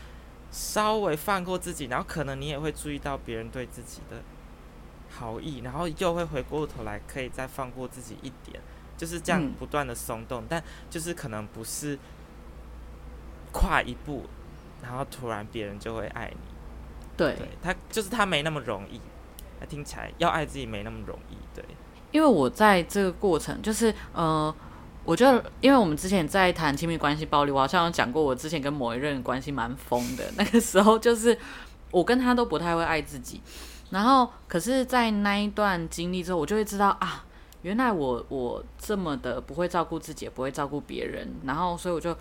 [0.51, 4.21] 稍微放过自己，然后可能你也会注意到别人对自己的
[5.09, 8.61] 好意，然后又会回过头来，可以再放过自己一点，
[8.97, 11.97] 就是这样不断的松动，嗯，但就是可能不是。
[13.55, 14.25] 跨一步，
[14.83, 16.37] 然后突然别人就会爱你。
[17.17, 19.01] 对，对他就是他没那么容易，
[19.61, 21.37] 他听起来要爱自己没那么容易。
[21.55, 21.65] 对，
[22.11, 24.53] 因为我在这个过程，就是呃，
[25.05, 30.25] 我觉得，因为我们之前在谈亲密关系暴力，我好像有讲过，我之前跟某一任关系蛮疯的。
[30.37, 31.39] 那个时候，就是
[31.93, 33.41] 我跟他都不太会爱自己。
[33.91, 37.25] 然后，可是，在那一段经历之后，我就会知道啊，
[37.63, 41.33] 原来我我这么的不会照顾自己，也不会照顾别人。
[41.45, 42.17] 然后，所以我就。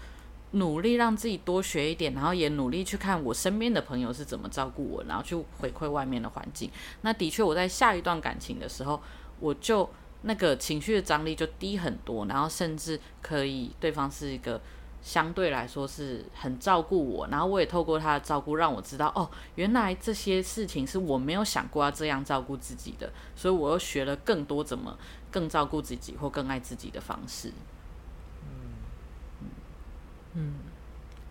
[0.54, 6.70] 努力让自己多学一点，然后也努力去看我身边的朋友是怎么照顾我，然后去回馈外面的环境。
[7.02, 9.02] 那的确，我在下一段感情的时候，
[9.40, 9.90] 我就
[10.22, 14.62] 那个情绪的张力就低很多，然后甚至可以对方是一个
[15.02, 24.98] 相对来说是很照顾我，然后我也透过他的照顾让我知道，哦，原来这些事情是我没有想过要这样照顾自己的，所以我又学了更多怎么
[25.32, 27.52] 更照顾自己或更爱自己的方式。
[30.36, 30.54] 嗯，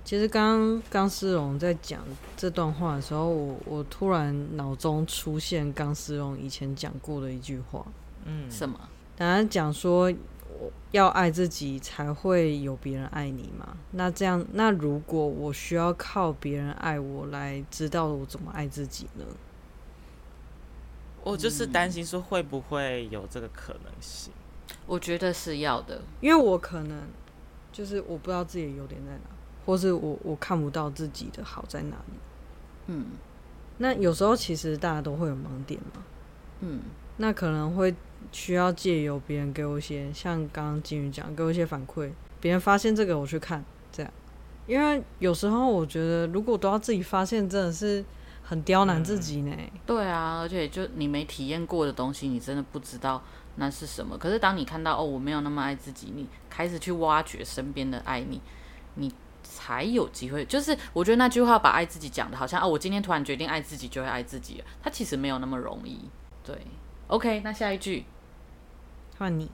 [0.04, 2.00] 其实刚刚钢丝绒在讲
[2.36, 7.84] 这段话的时候，我我突然脑中出现刚思荣以前讲过的一句话，
[8.24, 8.78] 嗯，什么？
[9.16, 10.12] 当然讲说
[10.92, 13.76] 要爱自己才会有别人爱你嘛。
[13.90, 19.24] 那这样，那如果我需要靠别人爱我来知道我怎么爱自己呢？
[21.24, 24.32] 我就是担心说会不会有这个可能性？
[24.86, 27.02] 我觉得是要的，因为我可能。
[27.72, 29.20] 就是我不知道自己的优点在哪，
[29.64, 32.18] 或是我我看不到自己的好在哪里。
[32.86, 33.06] 嗯，
[33.78, 36.02] 那有时候其实大家都会有盲点嘛。
[36.60, 36.80] 嗯，
[37.16, 37.94] 那可能会
[38.30, 42.10] 需要借由别人给我一些，像刚刚金鱼讲，给我一些反馈。
[42.40, 44.12] 别人发现这个，我去看这样。
[44.66, 48.04] 因为有时候我觉得，如果都要自己发现，真的是
[48.42, 49.52] 很刁难自己呢。
[49.56, 53.22] 嗯，对啊，而且就你没体验过的东西，你真的不知道。
[53.56, 54.16] 那是什么？
[54.16, 58.40] 可是当你看到哦，我没有那么爱自己，你开始去挖掘身边的爱你，
[58.94, 60.44] 你才有机会。
[60.46, 66.08] 就是我觉得那句话把爱自己讲的好像哦，我今天突然决定爱自己就会爱自己了，它其实没有那么容易。
[66.42, 66.56] 对
[67.08, 68.04] ，OK，那下一句
[69.18, 69.50] 换你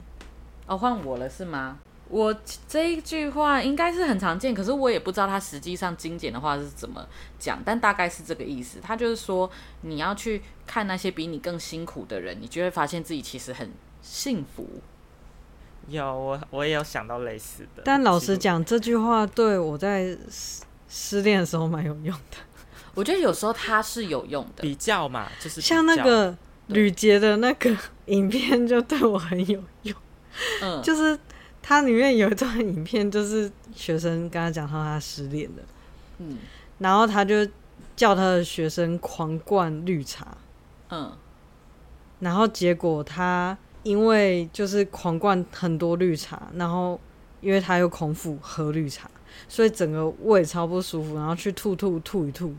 [0.65, 1.79] 哦，换我了是吗？
[2.07, 2.35] 我
[2.67, 7.05] 这一句话应该是很常见，可是我也不知道它实际上精简的话是怎么
[7.37, 8.79] 讲，但大概是这个意思。
[8.81, 9.47] 他就是说，
[9.81, 13.69] 你要去看那些比你更辛苦的人，你就会发现自己其实很
[14.01, 14.67] 幸福。
[15.87, 17.81] 有我，我也有想到类似的。
[17.83, 22.37] 但老实讲，这句话对我在失失恋的时候蛮有用的。
[22.93, 26.37] 我觉得有时候它是有用的，比较嘛，就是像那个
[26.67, 27.75] 吕杰的那个
[28.05, 29.95] 影片，就对我很有用。
[30.61, 31.17] 嗯，就是。
[31.61, 35.63] 它里面有一段影片，就是学生跟他讲到他失恋了，
[36.17, 36.39] 嗯，
[36.79, 37.45] 然后他就
[37.95, 40.35] 叫他的学生狂灌绿茶，
[40.89, 41.11] 嗯，
[42.21, 46.99] 然后结果他因为就是狂灌很多绿茶，然后
[47.41, 49.09] 因为他又空腹喝绿茶，
[49.47, 52.53] 所以整个胃超不舒服，然后去吐吐吐一吐，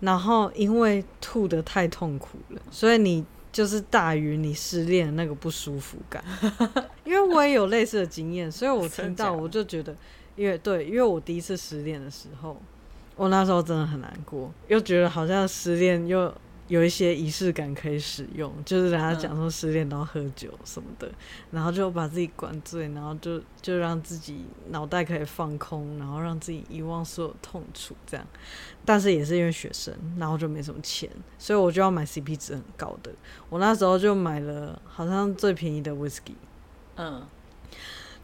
[0.00, 3.24] 然后因为吐的太痛苦了，所以你。
[3.52, 6.22] 就是大于你失恋的那个不舒服感，
[7.02, 9.92] 因为我也有类似的经验，所以我听到我就觉得，
[10.36, 12.56] 因为对，因为我第一次失恋的时候，
[13.16, 16.32] 我那时候真的很难过，又觉得好像失恋又。
[16.70, 21.14] 有一些仪式感可以使用，就是人家讲说十点都要喝酒什么的，嗯、
[21.50, 28.24] 然后就把自己灌醉，然后就就让自己脑袋可以放空，然后让自己遗忘所有痛楚，这样。
[28.84, 33.10] 但是也是因为学生，然后就没什么钱，所以我就要买 CP 值很高的。
[33.48, 36.34] 我那时候就买了好像最便宜的 whisky，
[36.94, 37.26] 嗯。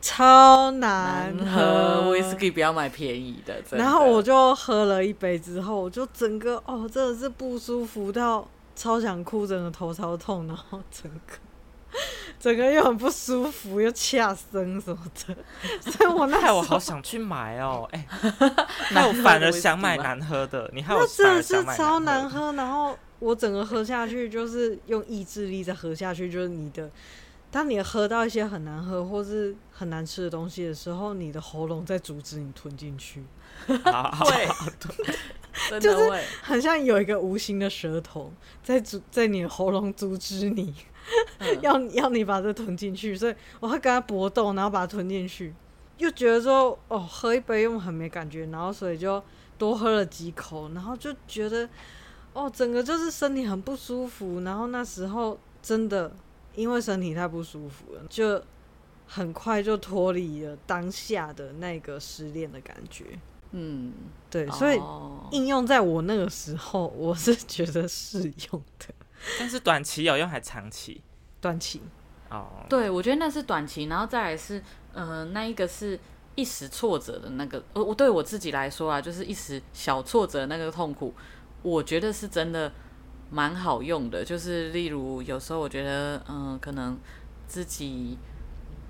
[0.07, 3.61] 超难喝，威士忌不要买便宜的。
[3.73, 8.47] 然后我就喝了一杯之后，我就整个哦，真的是不舒服到
[8.77, 11.99] 超想哭，整个头超痛，然后整个
[12.39, 15.35] 整个又很不舒服，又呛声什么的。
[15.91, 20.71] 所以我那害我好想去买哦， 哎、欸，那我反而想买难喝的。
[20.73, 26.89] 你害我真的是超难喝，然后我整个喝下去就是用意志力在喝下去，就是你的。
[27.51, 33.24] 当你喝到一些很难喝或是很难吃的东西的时候，你的喉咙在阻止你吞进去，
[33.66, 33.80] 对，
[35.80, 38.30] 就是很像有一个无形的舌头
[38.62, 40.74] 在阻在你的喉咙阻止你，
[41.38, 45.55] 嗯、 要要你把这吞进去，所以我会跟他搏斗，然后把它吞进去，
[45.97, 49.22] 又觉得说哦，喝一杯又很没感觉，然后所以就
[49.57, 51.66] 多喝了几口，然后就觉得
[52.34, 56.14] 哦，整个就是身体很不舒服，然后那时候真的。
[56.57, 58.43] 因为身体太不舒服了，就
[59.07, 63.05] 很快就脱离了当下的那个失恋的感觉。
[63.53, 63.93] 嗯，
[64.29, 64.81] 对，所以
[65.31, 68.87] 应用在我那个时候，我是觉得适用的。
[69.39, 71.01] 但是短期有用还长期？
[71.41, 71.81] 短期。
[72.31, 74.59] 哦，对，我觉得那是短期，然后再来是，
[74.95, 75.99] 嗯、呃，那一个是
[76.35, 77.63] 一时挫折的那个。
[77.75, 81.15] 我我对我自己来说啊，就是一时小挫折的那个痛苦，
[81.63, 82.73] 我觉得是真的。
[83.31, 86.97] 蛮好用的，就是例如有时候我觉得，嗯、呃，可能
[87.47, 88.16] 自己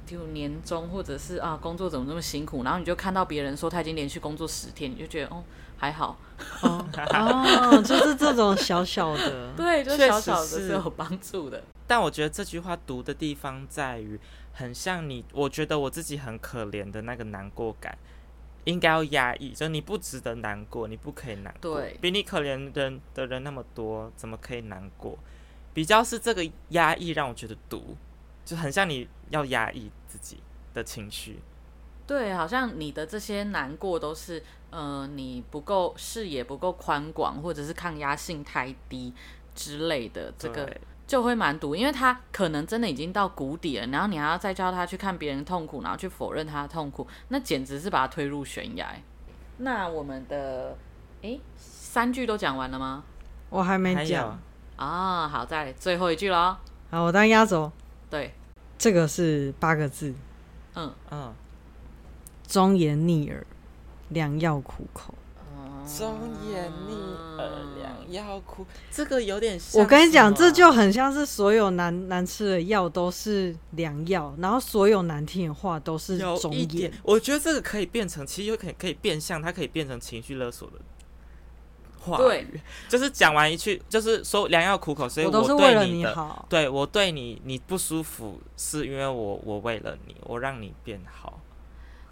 [0.06, 5.42] 就年终或者是啊工作怎么那么辛苦，然后你就看到别人说他已经连续工作十天，你就觉得哦
[5.78, 6.16] 还好，
[6.62, 6.86] 哦，
[7.72, 11.62] 哦就是这种小小的， 对，就小小的是有帮助的。
[11.86, 14.18] 但我觉得这句话读的地方在于，
[14.52, 17.96] 很像你，我觉得我自己很可怜的那个难过感。
[18.66, 21.80] 应该要压抑，就你不值得难过，你不可以难过。
[21.80, 25.18] 对，比你可怜人的人那么多，怎么可以难过？
[25.72, 27.96] 比较是这个压抑让我觉得毒，
[28.44, 30.38] 就很像你要压抑自己
[30.74, 31.40] 的情绪。
[32.06, 39.14] 对，好像你的这些难过都是，呃，你不够视野不够宽广，或者是抗压性太低
[39.54, 40.76] 之类的这个。
[41.06, 48.96] 就会蛮毒，因为他可能真的已经到谷底了，然后你还要再叫他去看别人痛苦，然后去否认他的痛苦，那简直是把他推入悬崖。
[49.58, 50.76] 那我们的
[51.22, 53.04] 诶三句都讲完了吗？
[53.48, 54.38] 我还没讲
[54.76, 55.28] 啊。
[55.28, 56.56] 好，再最后一句喽。
[56.90, 57.70] 好，我当压轴。
[58.10, 58.34] 对，
[58.76, 60.12] 这个是八个字。
[60.74, 61.32] 嗯嗯，
[62.46, 63.46] 忠言逆耳，
[64.08, 65.14] 良药苦口。
[65.86, 66.18] 忠
[66.50, 66.94] 言逆
[67.38, 69.80] 耳，良药苦，这个有点像。
[69.80, 76.92] 我跟你讲，这就很像是所有难难吃的药都是良药，然后所有难听的话都是忠言。
[77.04, 80.76] 我觉得这个可以变成，其实有可以可以变相，它可以变成情绪勒索的
[82.00, 82.22] 话语。
[82.22, 82.46] 对，
[82.88, 86.44] 就是讲完一句，就是说良药苦口，所以我都是为了你好。
[86.48, 91.40] 对，我对你你不舒服，是因为我我为了你，我让你变好。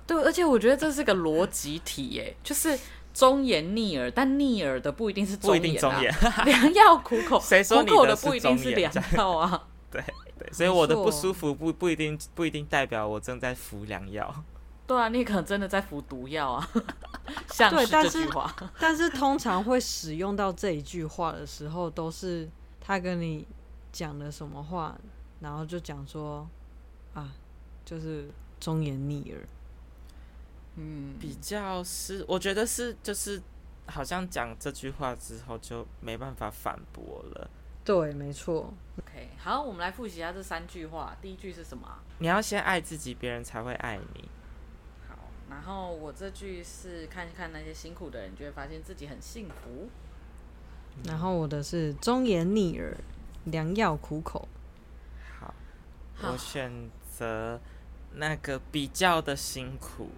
[0.07, 2.79] 对，而且我觉得这是个逻辑题，耶，就是。
[3.15, 6.45] 忠言逆耳，但逆耳的不一定是忠言啊。
[6.45, 9.69] 良药 苦口， 谁说你口的不一定是良药啊。
[9.91, 10.03] 对
[10.37, 14.45] 对，所以我的不舒服不不一定不一定代表我正在服良药。
[14.87, 16.69] 对啊，你可能真的在服毒药啊。
[17.53, 18.53] 像是这句话。
[18.59, 22.51] 对，但是但是通常会使用到这一句话的时候，都是
[22.81, 23.47] 他跟你
[23.93, 24.99] 讲了什么话，
[25.41, 26.47] 然后就讲说
[27.15, 27.33] 啊，
[27.85, 29.41] 就是忠言逆耳。
[30.77, 33.41] 嗯，比较是，我觉得是，就是
[33.87, 37.51] 好像讲这句话之后就没办法反驳了。
[37.85, 38.72] 对，没错。
[38.99, 41.16] OK，好，我们来复习一下这三句话。
[41.20, 41.87] 第一句是什么？
[42.18, 44.29] 你要先爱自己，别人才会爱你。
[45.07, 45.16] 好，
[45.51, 49.89] 然后我这句是看看那些辛苦的人，就会发现自己很幸福。
[51.05, 52.97] 然后我的是忠言逆耳，
[53.45, 54.49] 良药苦口。
[55.39, 55.55] 好，
[56.22, 57.61] 我选择
[58.14, 60.09] 那个比较的辛苦。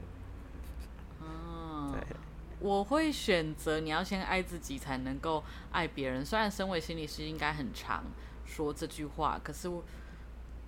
[2.58, 6.24] 我会选择你要先爱自己，才能够爱别人。
[6.24, 8.04] 虽然身为心理师，应该很常
[8.44, 9.84] 说这句话，可是我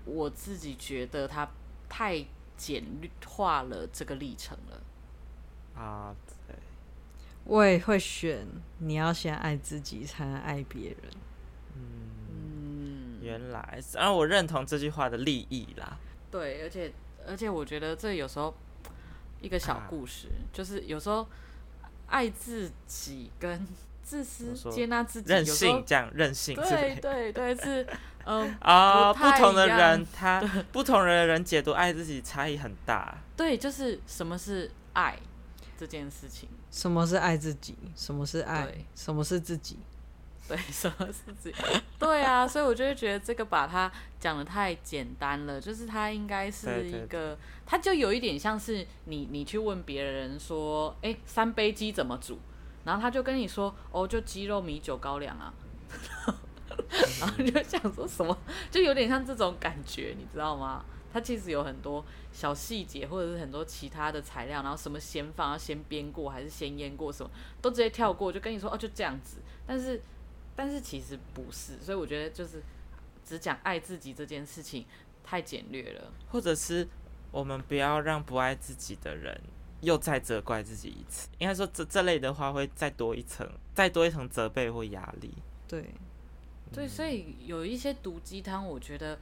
[0.05, 1.49] 我自己觉得它
[1.89, 2.25] 太
[2.57, 2.85] 简
[3.27, 5.81] 化了这个历程了。
[5.81, 6.15] 啊。
[6.47, 6.57] 对
[7.45, 8.47] 我也会选，
[8.79, 10.99] 你要先爱自己，才能爱别人。
[11.75, 15.99] 嗯，原来，然后我认同这句话的立意啦。
[16.31, 16.93] 对，而且
[17.27, 18.55] 而且我觉得这有时候
[19.41, 21.27] 一个小故事，啊、就是有时候
[22.07, 23.67] 爱自己跟
[24.03, 27.87] 自私、接纳自己，任性这样任性，对对对，是
[28.25, 30.41] 嗯 啊，不同的人 他
[30.73, 33.17] 不同的人解读爱自己差异很大。
[33.37, 35.19] 对，就是什么是爱
[35.79, 36.49] 这件事情。
[36.71, 37.77] 什么是爱自己？
[37.95, 38.69] 什么是爱？
[38.95, 39.79] 什么是自己？
[40.49, 41.55] 对， 什么是自己？
[41.99, 47.37] 对啊，所以我就会觉得这个把它讲的太简单了，就是它应该是一个，
[47.67, 52.39] 它就有一点像是你你去问别人说，哎，三杯鸡怎么煮？
[52.85, 55.53] 然后他就跟你说，哦，就鸡肉米酒高粱啊，
[57.21, 58.35] 然后你就想说什么，
[58.71, 60.83] 就有点像这种感觉，你知道吗？
[61.13, 67.31] 它其实有很多小细节，或者是很多其他的材料，然后什么先放，要先煸过还是先腌过，什么
[67.61, 69.39] 都直接跳过，就跟你说哦，就这样子。
[69.67, 70.01] 但是，
[70.59, 72.61] 但是其实不是，所以我觉得就是
[73.25, 74.85] 只讲爱自己这件事情
[75.23, 76.89] 太简略了，或者是
[77.31, 79.41] 我们不要让不爱自己的人
[79.83, 81.29] 又再责怪自己一次。
[81.39, 85.33] 应该说这这类的话会再多一层，再多一层责备或压力。
[85.69, 89.17] 对，嗯、对，所以有一些毒鸡汤，我觉得。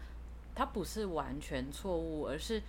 [0.58, 2.62] 它不是完全错误，而是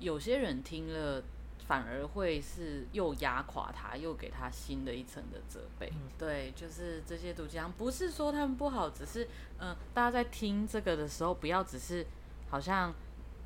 [0.00, 1.22] 有些人听了
[1.66, 5.90] 反而会是又压垮他，又给他新的一层的责备。
[5.92, 9.24] 嗯、对，就是这些毒鸡汤，不是说他们不好，只是
[9.58, 12.06] 嗯、呃，大家在听这个的时候，不要只是
[12.50, 12.94] 好像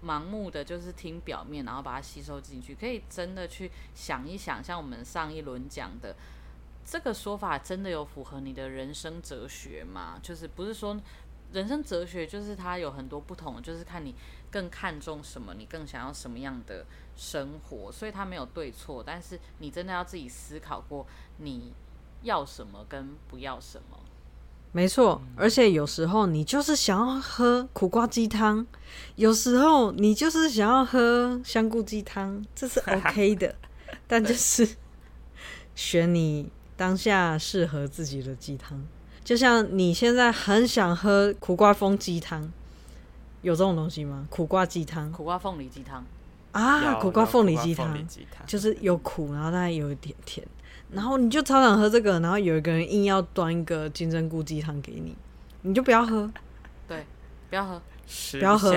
[0.05, 6.17] 盲目的就是听表面，然后把它吸收进去，可以真的去想一想，像我们上一轮讲的
[6.85, 10.19] 这个说法，真的有符合你的人生哲学吗？
[10.23, 11.01] 就是不是说。
[11.53, 14.13] 人生哲学就是它有很多不同，就是看你
[14.51, 16.85] 更看重什么，你更想要什么样的
[17.17, 21.07] 生活，所以它没有对错，但是你真的要自己思考过
[21.39, 21.73] 你
[22.23, 23.99] 要什么跟不要什么。
[24.73, 28.67] 没错，而且有时候你就是想要喝苦瓜鸡汤，
[29.15, 33.55] 有时候你就是想要喝香菇鸡汤，这是 OK 的，
[34.07, 34.77] 但就是
[35.75, 38.85] 选你当下适合自己的鸡汤。
[39.25, 42.53] 就像你现在很想喝苦瓜风鸡汤，
[43.41, 44.27] 有这种东西吗？
[44.29, 46.05] 苦瓜鸡汤、苦瓜凤梨鸡汤
[46.57, 47.97] 啊，苦瓜凤梨鸡汤。
[48.47, 50.47] 就是有苦，然后它有一点甜，
[50.91, 55.17] 然后你就超想喝这个，然后有一个人硬要端一个金针菇鸡汤给你，
[55.63, 56.31] 你就不要喝，
[56.87, 57.05] 对，
[57.51, 57.83] 不要喝，
[58.33, 58.73] 不要喝，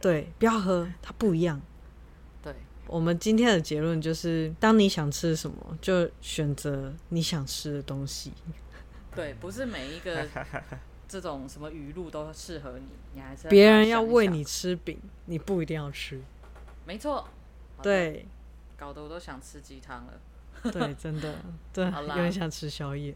[0.00, 1.60] 对，不要喝，它不一样。
[2.40, 2.54] 对，
[2.86, 8.32] 我们今天的结论就是，当你想吃什么，就选择你想吃的东西。
[9.14, 10.26] 对，不是每一个
[11.08, 16.20] 这种什么语录都适合你，你还是别人要喂你吃饼，你不一定要吃。
[16.92, 17.26] 没错，
[17.82, 18.26] 对，
[18.76, 20.12] 搞得我都想吃鸡汤了。
[20.70, 21.36] 对，真的，
[21.72, 23.14] 对，有点想吃宵夜。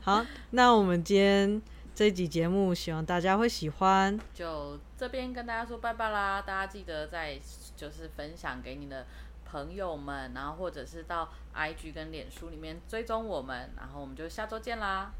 [0.00, 1.60] 好，那我们今天
[1.92, 4.16] 这一集节目，希望大家会喜欢。
[4.32, 7.36] 就这边跟大家说拜拜啦，大家记得在
[7.76, 9.04] 就是分享给你的
[9.44, 15.10] 朋友们，然后或者是到 IG 跟脸书里面追踪我们，然后我们就下周见啦。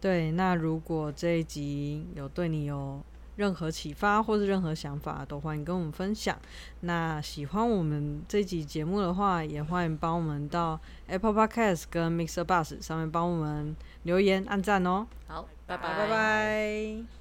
[0.00, 3.00] 对，那如果这一集有对你有
[3.38, 6.36] 任何启发或是任何想法，都欢迎跟我们分享。
[6.80, 15.06] 那喜欢我们这集节目的话，也欢迎帮我们到 Apple Podcast 跟 Mixer Bus 上面帮我们留言、按赞哦。
[15.28, 17.17] 好，拜拜，拜拜。